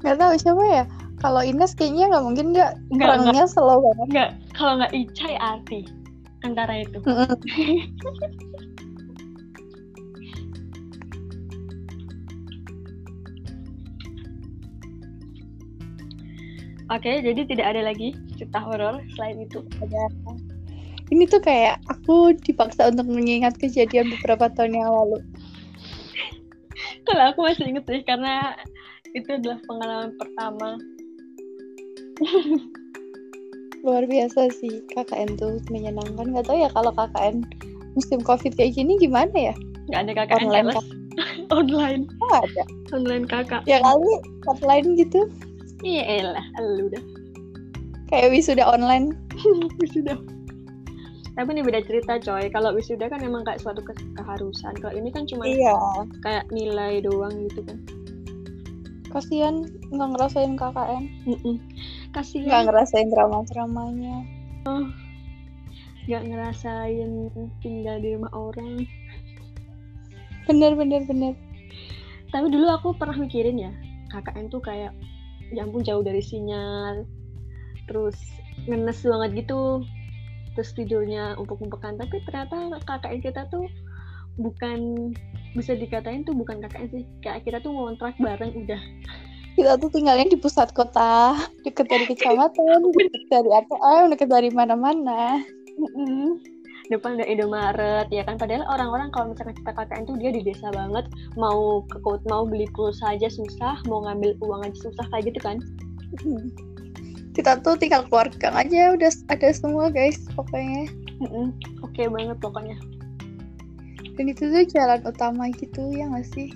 Nggak 0.00 0.16
tahu 0.16 0.32
siapa 0.40 0.64
ya? 0.64 0.84
Kalau 1.20 1.44
Ines 1.44 1.76
kayaknya 1.76 2.16
nggak 2.16 2.24
mungkin 2.24 2.46
dia 2.56 2.72
Nggak, 2.88 3.08
orangnya 3.20 3.44
slow 3.44 3.84
banget. 3.84 4.06
Nggak 4.08 4.30
kalau 4.56 4.72
nggak 4.80 4.92
Icai 4.96 5.36
Arti 5.36 5.80
antara 6.40 6.80
itu. 6.80 6.98
oke 16.90 17.10
jadi 17.22 17.40
tidak 17.46 17.66
ada 17.76 17.82
lagi 17.86 18.12
cerita 18.36 18.58
horor 18.60 19.00
selain 19.16 19.40
itu. 19.46 19.62
Ada 19.80 20.02
ini 21.10 21.26
tuh 21.26 21.42
kayak 21.42 21.82
aku 21.90 22.38
dipaksa 22.38 22.94
untuk 22.94 23.10
mengingat 23.10 23.58
kejadian 23.58 24.14
beberapa 24.14 24.46
tahun 24.54 24.78
yang 24.78 24.90
lalu. 24.94 25.18
Kalau 27.06 27.34
aku 27.34 27.50
masih 27.50 27.66
inget 27.66 27.84
sih 27.90 28.00
karena 28.06 28.54
itu 29.10 29.26
adalah 29.26 29.58
pengalaman 29.66 30.10
pertama. 30.14 30.78
Luar 33.84 34.06
biasa 34.06 34.54
sih 34.54 34.84
KKN 34.94 35.34
tuh 35.34 35.58
menyenangkan. 35.72 36.30
Nggak 36.30 36.46
tahu 36.46 36.62
ya 36.62 36.70
kalau 36.70 36.92
KKN 36.94 37.42
musim 37.98 38.20
covid 38.22 38.54
kayak 38.54 38.76
gini 38.78 38.94
gimana 39.00 39.50
ya? 39.50 39.54
Nggak 39.90 40.00
ada 40.04 40.12
KKN 40.14 40.36
Online, 40.46 40.68
online. 41.58 42.02
Oh 42.22 42.38
ada. 42.38 42.64
Online 42.94 43.24
kakak 43.26 43.64
ya 43.66 43.82
kali 43.82 44.12
offline 44.46 44.94
gitu 44.94 45.26
iya 45.84 46.02
elah 46.20 46.46
lu 46.60 46.92
dah. 46.92 47.04
Kayak 48.10 48.34
wisuda 48.34 48.66
online. 48.66 49.14
Wisuda. 49.80 50.18
Tapi 51.38 51.48
ini 51.56 51.62
beda 51.62 51.80
cerita 51.86 52.18
coy. 52.18 52.50
Kalau 52.50 52.74
wisuda 52.74 53.06
kan 53.06 53.22
emang 53.22 53.46
kayak 53.46 53.62
suatu 53.62 53.80
ke- 53.80 53.96
keharusan. 54.18 54.74
Kalau 54.82 54.92
ini 54.92 55.14
kan 55.14 55.24
cuma 55.30 55.46
iya. 55.46 55.72
kayak 56.26 56.44
nilai 56.50 57.00
doang 57.00 57.32
gitu 57.48 57.62
kan. 57.64 57.78
Kasihan 59.10 59.66
nggak 59.90 60.10
ngerasain 60.14 60.54
KKN 60.54 61.04
Mm-mm. 61.26 61.56
nggak 61.58 62.14
kasihan 62.14 62.62
ngerasain 62.66 63.08
drama-dramanya. 63.10 64.26
Nggak 66.06 66.22
ngerasain 66.30 67.10
tinggal 67.62 67.96
di 68.02 68.18
rumah 68.18 68.32
orang. 68.34 68.86
Bener 70.50 70.74
bener 70.74 71.06
bener. 71.06 71.34
Tapi 72.30 72.46
dulu 72.50 72.66
aku 72.70 72.94
pernah 72.98 73.18
mikirin 73.18 73.58
ya 73.58 73.72
KKN 74.10 74.50
tuh 74.50 74.62
kayak 74.62 74.94
ya 75.54 75.66
ampun 75.66 75.82
jauh 75.82 76.02
dari 76.02 76.22
sinyal. 76.22 77.06
Terus 77.90 78.16
ngenes 78.66 79.02
banget 79.02 79.46
gitu. 79.46 79.84
Terus 80.58 80.70
tidurnya 80.74 81.38
umpuk-umpukan. 81.38 81.98
Tapi 81.98 82.22
ternyata 82.26 82.80
KKN 82.86 83.20
kita 83.22 83.42
tuh 83.50 83.66
bukan 84.38 85.10
bisa 85.58 85.74
dikatain 85.74 86.22
tuh 86.22 86.34
bukan 86.34 86.62
KKN 86.64 86.88
sih. 86.90 87.04
Kayak 87.22 87.46
kita 87.46 87.58
tuh 87.62 87.74
ngontrak 87.74 88.14
bareng 88.18 88.54
udah. 88.66 88.82
Kita 89.58 89.76
tuh 89.76 89.90
tinggalnya 89.90 90.30
di 90.30 90.38
pusat 90.38 90.70
kota. 90.72 91.34
Deket 91.66 91.86
dari 91.90 92.06
kecamatan 92.06 92.78
deket 92.94 93.22
dari 93.28 93.50
ATM 93.50 94.04
deket 94.14 94.28
dari 94.30 94.50
mana-mana 94.54 95.42
depan 96.90 97.16
ada 97.16 97.26
Indomaret 97.26 98.10
ya 98.10 98.26
kan? 98.26 98.34
Padahal 98.36 98.66
orang-orang 98.66 99.14
kalau 99.14 99.30
misalkan 99.30 99.54
kita 99.54 99.70
KKN 99.70 100.04
tuh 100.10 100.16
dia 100.18 100.30
di 100.34 100.42
desa 100.42 100.68
banget 100.74 101.06
mau 101.38 101.86
ke 101.86 102.02
kota 102.02 102.26
mau 102.26 102.42
beli 102.42 102.66
pulsa 102.74 103.14
aja 103.14 103.30
susah 103.30 103.78
mau 103.86 104.02
ngambil 104.04 104.34
uang 104.42 104.66
aja 104.66 104.90
susah 104.90 105.06
kayak 105.14 105.30
gitu 105.30 105.38
kan? 105.40 105.56
Kita 107.30 107.62
tuh 107.62 107.78
tinggal 107.78 108.04
keluarga 108.10 108.50
aja 108.52 108.98
udah 108.98 109.10
ada 109.30 109.48
semua 109.54 109.86
guys 109.88 110.18
pokoknya. 110.34 110.90
Oke 111.86 112.04
okay 112.04 112.06
banget 112.10 112.36
pokoknya. 112.42 112.76
Dan 114.18 114.36
itu 114.36 114.52
tuh 114.52 114.66
jalan 114.68 115.00
utama 115.06 115.48
gitu 115.54 115.80
ya 115.94 116.10
nggak 116.10 116.26
sih? 116.34 116.52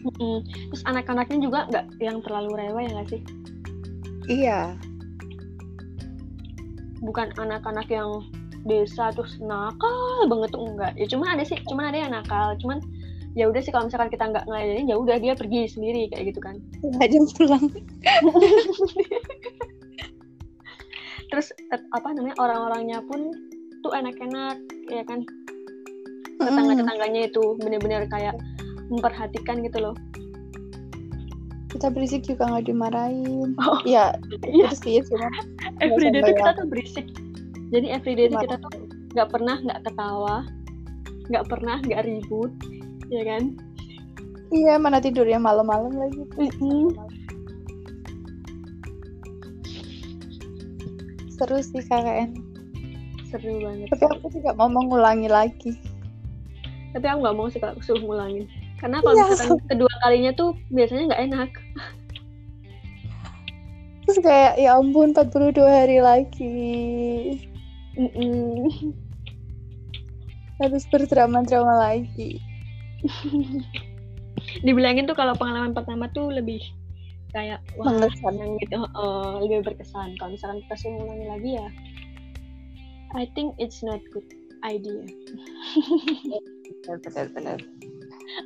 Terus 0.69 0.83
anak-anaknya 0.85 1.39
juga 1.41 1.59
nggak 1.71 1.87
yang 2.03 2.19
terlalu 2.21 2.59
rewa 2.59 2.81
ya 2.83 2.91
nggak 2.93 3.09
sih? 3.09 3.23
Iya. 4.29 4.61
Bukan 7.01 7.33
anak-anak 7.39 7.89
yang 7.89 8.21
desa 8.65 9.13
terus 9.13 9.37
nakal 9.41 10.25
banget 10.27 10.57
tuh 10.57 10.65
enggak. 10.65 10.93
Ya 10.97 11.07
cuma 11.09 11.37
ada 11.37 11.45
sih 11.45 11.61
cuma 11.69 11.93
ada 11.93 11.99
yang 12.01 12.13
nakal 12.17 12.57
cuman 12.59 12.81
ya 13.37 13.51
udah 13.51 13.61
sih 13.61 13.71
kalau 13.75 13.91
misalkan 13.91 14.11
kita 14.15 14.31
nggak 14.31 14.47
ngelayanin 14.49 14.89
ya 14.89 14.97
udah 14.97 15.17
dia 15.21 15.35
pergi 15.37 15.69
sendiri 15.69 16.09
kayak 16.11 16.33
gitu 16.33 16.41
kan. 16.41 16.57
Aja 16.99 17.19
pulang. 17.37 17.65
Terus 21.33 21.51
apa 21.71 22.09
namanya 22.15 22.37
orang-orangnya 22.39 23.03
pun 23.11 23.35
tuh 23.85 23.93
enak-enak 23.93 24.57
ya 24.89 25.03
kan? 25.05 25.27
Tetangga-tetangganya 26.39 27.31
itu 27.31 27.59
bener-bener 27.59 28.07
kayak 28.09 28.39
memperhatikan 28.89 29.61
gitu 29.67 29.83
loh. 29.83 29.95
Kita 31.75 31.91
berisik 31.91 32.23
juga 32.23 32.47
nggak 32.47 32.71
dimarahin. 32.71 33.59
Oh, 33.59 33.83
ya 33.83 34.15
iya. 34.47 34.71
sih 34.71 35.03
cuma 35.11 35.27
everyday 35.85 36.23
tuh 36.23 36.39
kita 36.39 36.51
tuh 36.55 36.67
berisik 36.71 37.07
jadi 37.75 37.99
everyday 37.99 38.31
tuh 38.31 38.39
kita 38.39 38.57
tuh 38.63 38.71
nggak 39.19 39.29
pernah 39.35 39.59
nggak 39.59 39.81
ketawa 39.83 40.47
nggak 41.27 41.45
pernah 41.51 41.77
nggak 41.83 42.05
ribut 42.07 42.53
ya 43.09 43.23
kan? 43.27 43.59
Iya 44.55 44.79
mana 44.79 45.03
tidurnya 45.03 45.41
malam-malam 45.43 45.93
lagi. 45.99 46.23
Mm 46.39 46.51
-hmm. 46.63 46.87
seru 51.35 51.59
sih 51.59 51.83
KKN 51.83 52.31
seru 53.27 53.59
banget. 53.59 53.91
Tapi 53.91 54.05
aku 54.07 54.27
juga 54.31 54.55
mau 54.55 54.71
mengulangi 54.71 55.27
lagi. 55.27 55.75
Tapi 56.95 57.07
aku 57.11 57.19
nggak 57.27 57.37
mau 57.37 57.51
sih 57.51 57.59
kalau 57.59 57.75
suruh 57.83 57.99
ngulangin. 57.99 58.47
Karena 58.79 59.03
kalau 59.03 59.19
ya. 59.19 59.27
misalkan 59.27 59.59
kedua 59.67 59.93
kalinya 60.07 60.31
tuh 60.39 60.55
biasanya 60.71 61.11
nggak 61.11 61.23
enak. 61.27 61.51
Terus 64.07 64.19
kayak 64.23 64.55
ya 64.63 64.79
ampun 64.79 65.11
42 65.17 65.59
hari 65.67 65.99
lagi 65.99 66.71
mm 67.95 68.11
-mm. 68.11 68.93
harus 70.63 70.85
berdrama-drama 70.91 71.75
lagi. 71.91 72.39
Dibilangin 74.67 75.07
tuh 75.07 75.17
kalau 75.19 75.35
pengalaman 75.35 75.75
pertama 75.75 76.11
tuh 76.15 76.31
lebih 76.31 76.63
kayak 77.35 77.59
wah 77.75 77.91
gitu. 78.63 78.79
Uh, 78.95 79.43
lebih 79.43 79.67
berkesan. 79.67 80.15
Kalau 80.19 80.35
misalkan 80.35 80.63
kita 80.67 80.75
ngulangi 80.87 81.27
lagi 81.27 81.51
ya 81.59 81.69
I 83.15 83.31
think 83.35 83.55
it's 83.63 83.83
not 83.83 84.03
good 84.11 84.27
idea. 84.63 85.07
Benar-benar 86.87 87.59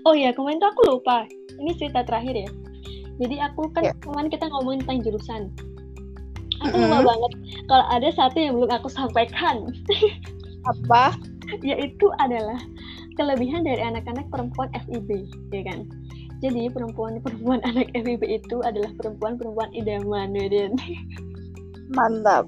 oh 0.05 0.15
ya 0.15 0.31
kemarin 0.35 0.61
tuh 0.61 0.71
aku 0.71 0.83
lupa. 0.97 1.25
Ini 1.59 1.73
cerita 1.75 2.05
terakhir 2.07 2.35
ya. 2.47 2.51
Jadi 3.19 3.37
aku 3.43 3.67
kan 3.75 3.91
yeah. 3.91 3.97
kemarin 3.99 4.31
kita 4.31 4.47
ngomongin 4.47 4.87
tentang 4.87 5.01
jurusan 5.03 5.43
aku 6.65 6.77
lupa 6.77 6.99
banget. 7.05 7.33
Kalau 7.71 7.87
ada 7.91 8.09
satu 8.15 8.37
yang 8.39 8.53
belum 8.59 8.71
aku 8.73 8.89
sampaikan. 8.91 9.71
Apa? 10.71 11.15
Yaitu 11.65 12.13
adalah 12.21 12.61
kelebihan 13.19 13.67
dari 13.67 13.83
anak-anak 13.83 14.31
perempuan 14.31 14.71
FIB 14.87 15.27
ya 15.51 15.63
kan? 15.67 15.89
Jadi 16.39 16.71
perempuan-perempuan 16.71 17.61
anak 17.69 17.91
FIB 17.95 18.23
itu 18.27 18.63
adalah 18.63 18.95
perempuan-perempuan 18.95 19.75
idaman 19.75 20.39
ya 20.39 20.71
mantap. 21.97 22.47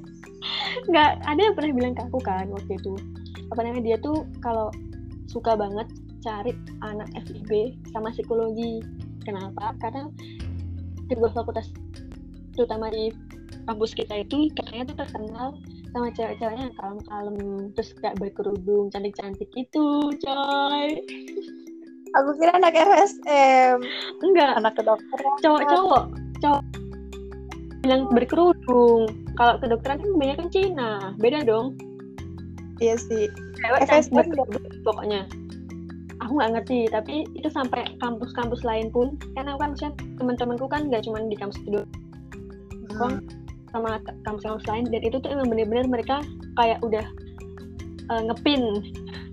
Nggak 0.88 1.10
ada 1.26 1.40
yang 1.40 1.54
pernah 1.56 1.72
bilang 1.74 1.94
ke 1.98 2.02
aku 2.06 2.18
kan 2.22 2.46
waktu 2.54 2.78
itu. 2.78 2.94
Apa 3.50 3.66
namanya 3.66 3.82
dia 3.82 3.96
tuh 3.98 4.22
kalau 4.44 4.70
suka 5.26 5.58
banget 5.58 5.90
cari 6.22 6.52
anak 6.86 7.08
FIB 7.26 7.74
sama 7.90 8.14
psikologi. 8.14 8.84
Kenapa? 9.26 9.74
Karena 9.82 10.06
kedua 11.10 11.32
fakultas 11.34 11.66
terutama 12.54 12.92
di 12.92 13.10
kampus 13.66 13.92
kita 13.96 14.24
itu 14.24 14.48
katanya 14.56 14.92
tuh 14.92 14.96
terkenal 15.04 15.48
sama 15.90 16.08
cewek-ceweknya 16.14 16.64
yang 16.70 16.76
kalem-kalem 16.78 17.36
terus 17.74 17.90
gak 17.98 18.14
berkerudung 18.20 18.88
cantik-cantik 18.94 19.50
itu 19.58 19.86
coy. 20.22 20.88
Aku 22.18 22.30
kira 22.42 22.58
anak 22.58 22.74
RSM 22.74 23.78
enggak. 24.22 24.58
Anak 24.58 24.74
kedokteran. 24.74 25.34
Cowok-cowok. 25.42 26.04
Cowok 26.42 26.62
bilang 27.80 28.02
berkerudung. 28.12 29.06
Kalau 29.38 29.54
kedokteran 29.62 30.02
kan 30.02 30.10
kebanyakan 30.18 30.48
Cina. 30.50 30.92
Beda 31.22 31.46
dong. 31.46 31.78
Iya 32.82 32.98
sih. 32.98 33.30
Cewek 33.62 33.80
FSB 33.86 34.16
pokoknya. 34.82 35.26
Aku 36.26 36.36
nggak 36.36 36.52
ngerti 36.58 36.90
tapi 36.92 37.24
itu 37.38 37.48
sampai 37.48 37.86
kampus-kampus 38.02 38.66
lain 38.66 38.90
pun. 38.90 39.14
Karena 39.38 39.54
kan 39.54 39.78
misalnya 39.78 39.94
teman-temanku 40.18 40.66
kan 40.66 40.90
nggak 40.90 41.06
cuma 41.06 41.22
di 41.22 41.38
kampus 41.38 41.62
itu 41.62 41.82
hmm. 42.98 43.39
Sama 43.70 44.02
kampus-kampus 44.26 44.66
lain 44.66 44.84
dan 44.90 45.02
itu 45.02 45.16
tuh 45.22 45.30
emang 45.30 45.48
bener-bener 45.50 45.86
mereka 45.86 46.22
kayak 46.58 46.78
udah 46.82 47.06
uh, 48.10 48.22
ngepin 48.26 48.82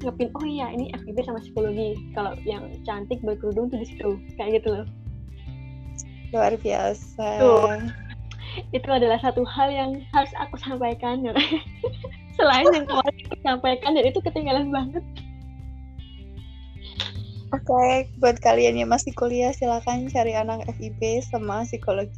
ngepin 0.06 0.30
oh 0.38 0.46
iya 0.46 0.70
ini 0.70 0.94
FIB 0.94 1.26
sama 1.26 1.42
psikologi 1.42 1.98
kalau 2.14 2.38
yang 2.46 2.70
cantik 2.86 3.18
berkerudung 3.26 3.74
tuh 3.74 3.82
di 3.82 3.88
situ 3.90 4.22
kayak 4.38 4.62
gitu 4.62 4.70
loh. 4.78 4.86
Luar 6.36 6.54
biasa. 6.60 7.28
Tuh. 7.42 7.90
Itu 8.74 8.90
adalah 8.90 9.18
satu 9.22 9.42
hal 9.46 9.70
yang 9.74 9.92
harus 10.14 10.30
aku 10.38 10.60
sampaikan. 10.62 11.26
Selain 12.38 12.68
yang 12.70 12.86
kemarin 12.86 13.18
aku 13.26 13.38
sampaikan 13.42 13.92
dan 13.98 14.06
itu 14.06 14.20
ketinggalan 14.22 14.70
banget. 14.70 15.04
Oke, 17.56 17.64
okay, 17.64 17.94
buat 18.20 18.38
kalian 18.44 18.76
yang 18.76 18.92
masih 18.92 19.16
kuliah 19.16 19.56
silakan 19.56 20.12
cari 20.12 20.36
anak 20.36 20.68
FIB 20.68 21.24
sama 21.24 21.64
psikologi. 21.64 22.12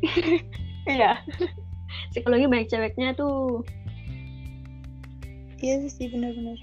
Iya, 0.84 1.20
psikologi 2.12 2.46
banyak 2.48 2.68
ceweknya 2.68 3.16
tuh. 3.16 3.64
Iya 5.64 5.88
sih 5.88 6.12
benar-benar. 6.12 6.58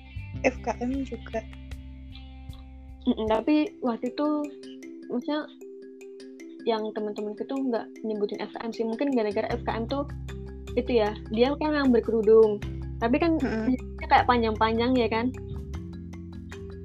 FKM 0.46 0.92
juga. 1.06 1.42
Mm 3.10 3.14
-mm, 3.18 3.26
tapi 3.34 3.56
waktu 3.82 4.14
itu, 4.14 4.28
maksudnya 5.10 5.50
yang 6.70 6.86
teman-teman 6.94 7.34
itu 7.34 7.56
nggak 7.58 7.86
nyebutin 8.06 8.42
FKM 8.46 8.72
sih. 8.72 8.86
Mungkin 8.86 9.18
gara-gara 9.18 9.50
FKM 9.58 9.90
tuh 9.90 10.06
itu 10.78 11.02
ya, 11.02 11.18
dia 11.34 11.52
kan 11.58 11.74
yang 11.74 11.90
berkerudung 11.90 12.62
tapi 13.02 13.18
kan 13.18 13.42
mm 13.42 13.50
-hmm. 13.50 14.06
kayak 14.06 14.30
panjang-panjang 14.30 14.94
ya 14.94 15.10
kan 15.10 15.34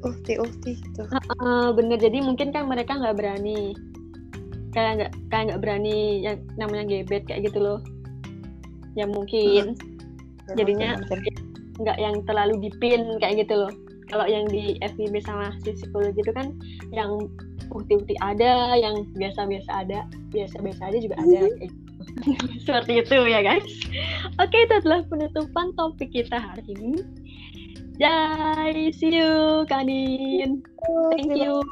uhti 0.01 0.41
uhti 0.41 0.81
gitu 0.81 1.05
uh, 1.45 1.71
bener 1.77 2.01
jadi 2.01 2.25
mungkin 2.25 2.51
kan 2.57 2.65
mereka 2.65 2.97
nggak 2.97 3.17
berani 3.21 3.77
kayak 4.77 4.93
nggak 5.01 5.13
kayak 5.33 5.45
nggak 5.49 5.61
berani 5.65 6.21
yang 6.21 6.37
namanya 6.61 6.85
gebet 6.85 7.25
kayak 7.25 7.49
gitu 7.49 7.59
loh 7.65 7.81
ya 8.93 9.09
mungkin 9.09 9.73
hmm. 9.73 10.57
jadinya 10.61 11.01
nggak 11.81 11.97
yang 11.97 12.21
terlalu 12.29 12.69
dipin 12.69 13.17
kayak 13.17 13.49
gitu 13.49 13.65
loh 13.65 13.73
kalau 14.13 14.29
yang 14.29 14.45
di 14.47 14.77
FIB 14.85 15.19
sama 15.25 15.51
si 15.65 15.73
psikologi 15.73 16.21
itu 16.21 16.33
kan 16.37 16.53
yang 16.93 17.17
uhti-uhti 17.75 18.15
ada 18.23 18.79
yang 18.79 19.03
biasa-biasa 19.19 19.71
ada 19.83 20.07
biasa-biasa 20.31 20.93
aja 20.93 20.99
juga 21.03 21.17
ada 21.19 21.27
mm 21.27 21.35
-hmm. 21.35 21.57
kayak 21.59 21.71
gitu. 21.73 21.85
Seperti 22.65 22.93
itu 23.03 23.17
ya 23.27 23.43
guys. 23.43 23.67
Oke, 24.39 24.57
itu 24.63 24.75
adalah 24.79 25.03
penutupan 25.11 25.75
topik 25.75 26.15
kita 26.15 26.39
hari 26.39 26.63
ini. 26.79 27.03
Bye, 27.99 28.93
see 28.95 29.19
you, 29.19 29.67
Kanin. 29.67 30.63
Thank 31.11 31.35
you. 31.35 31.65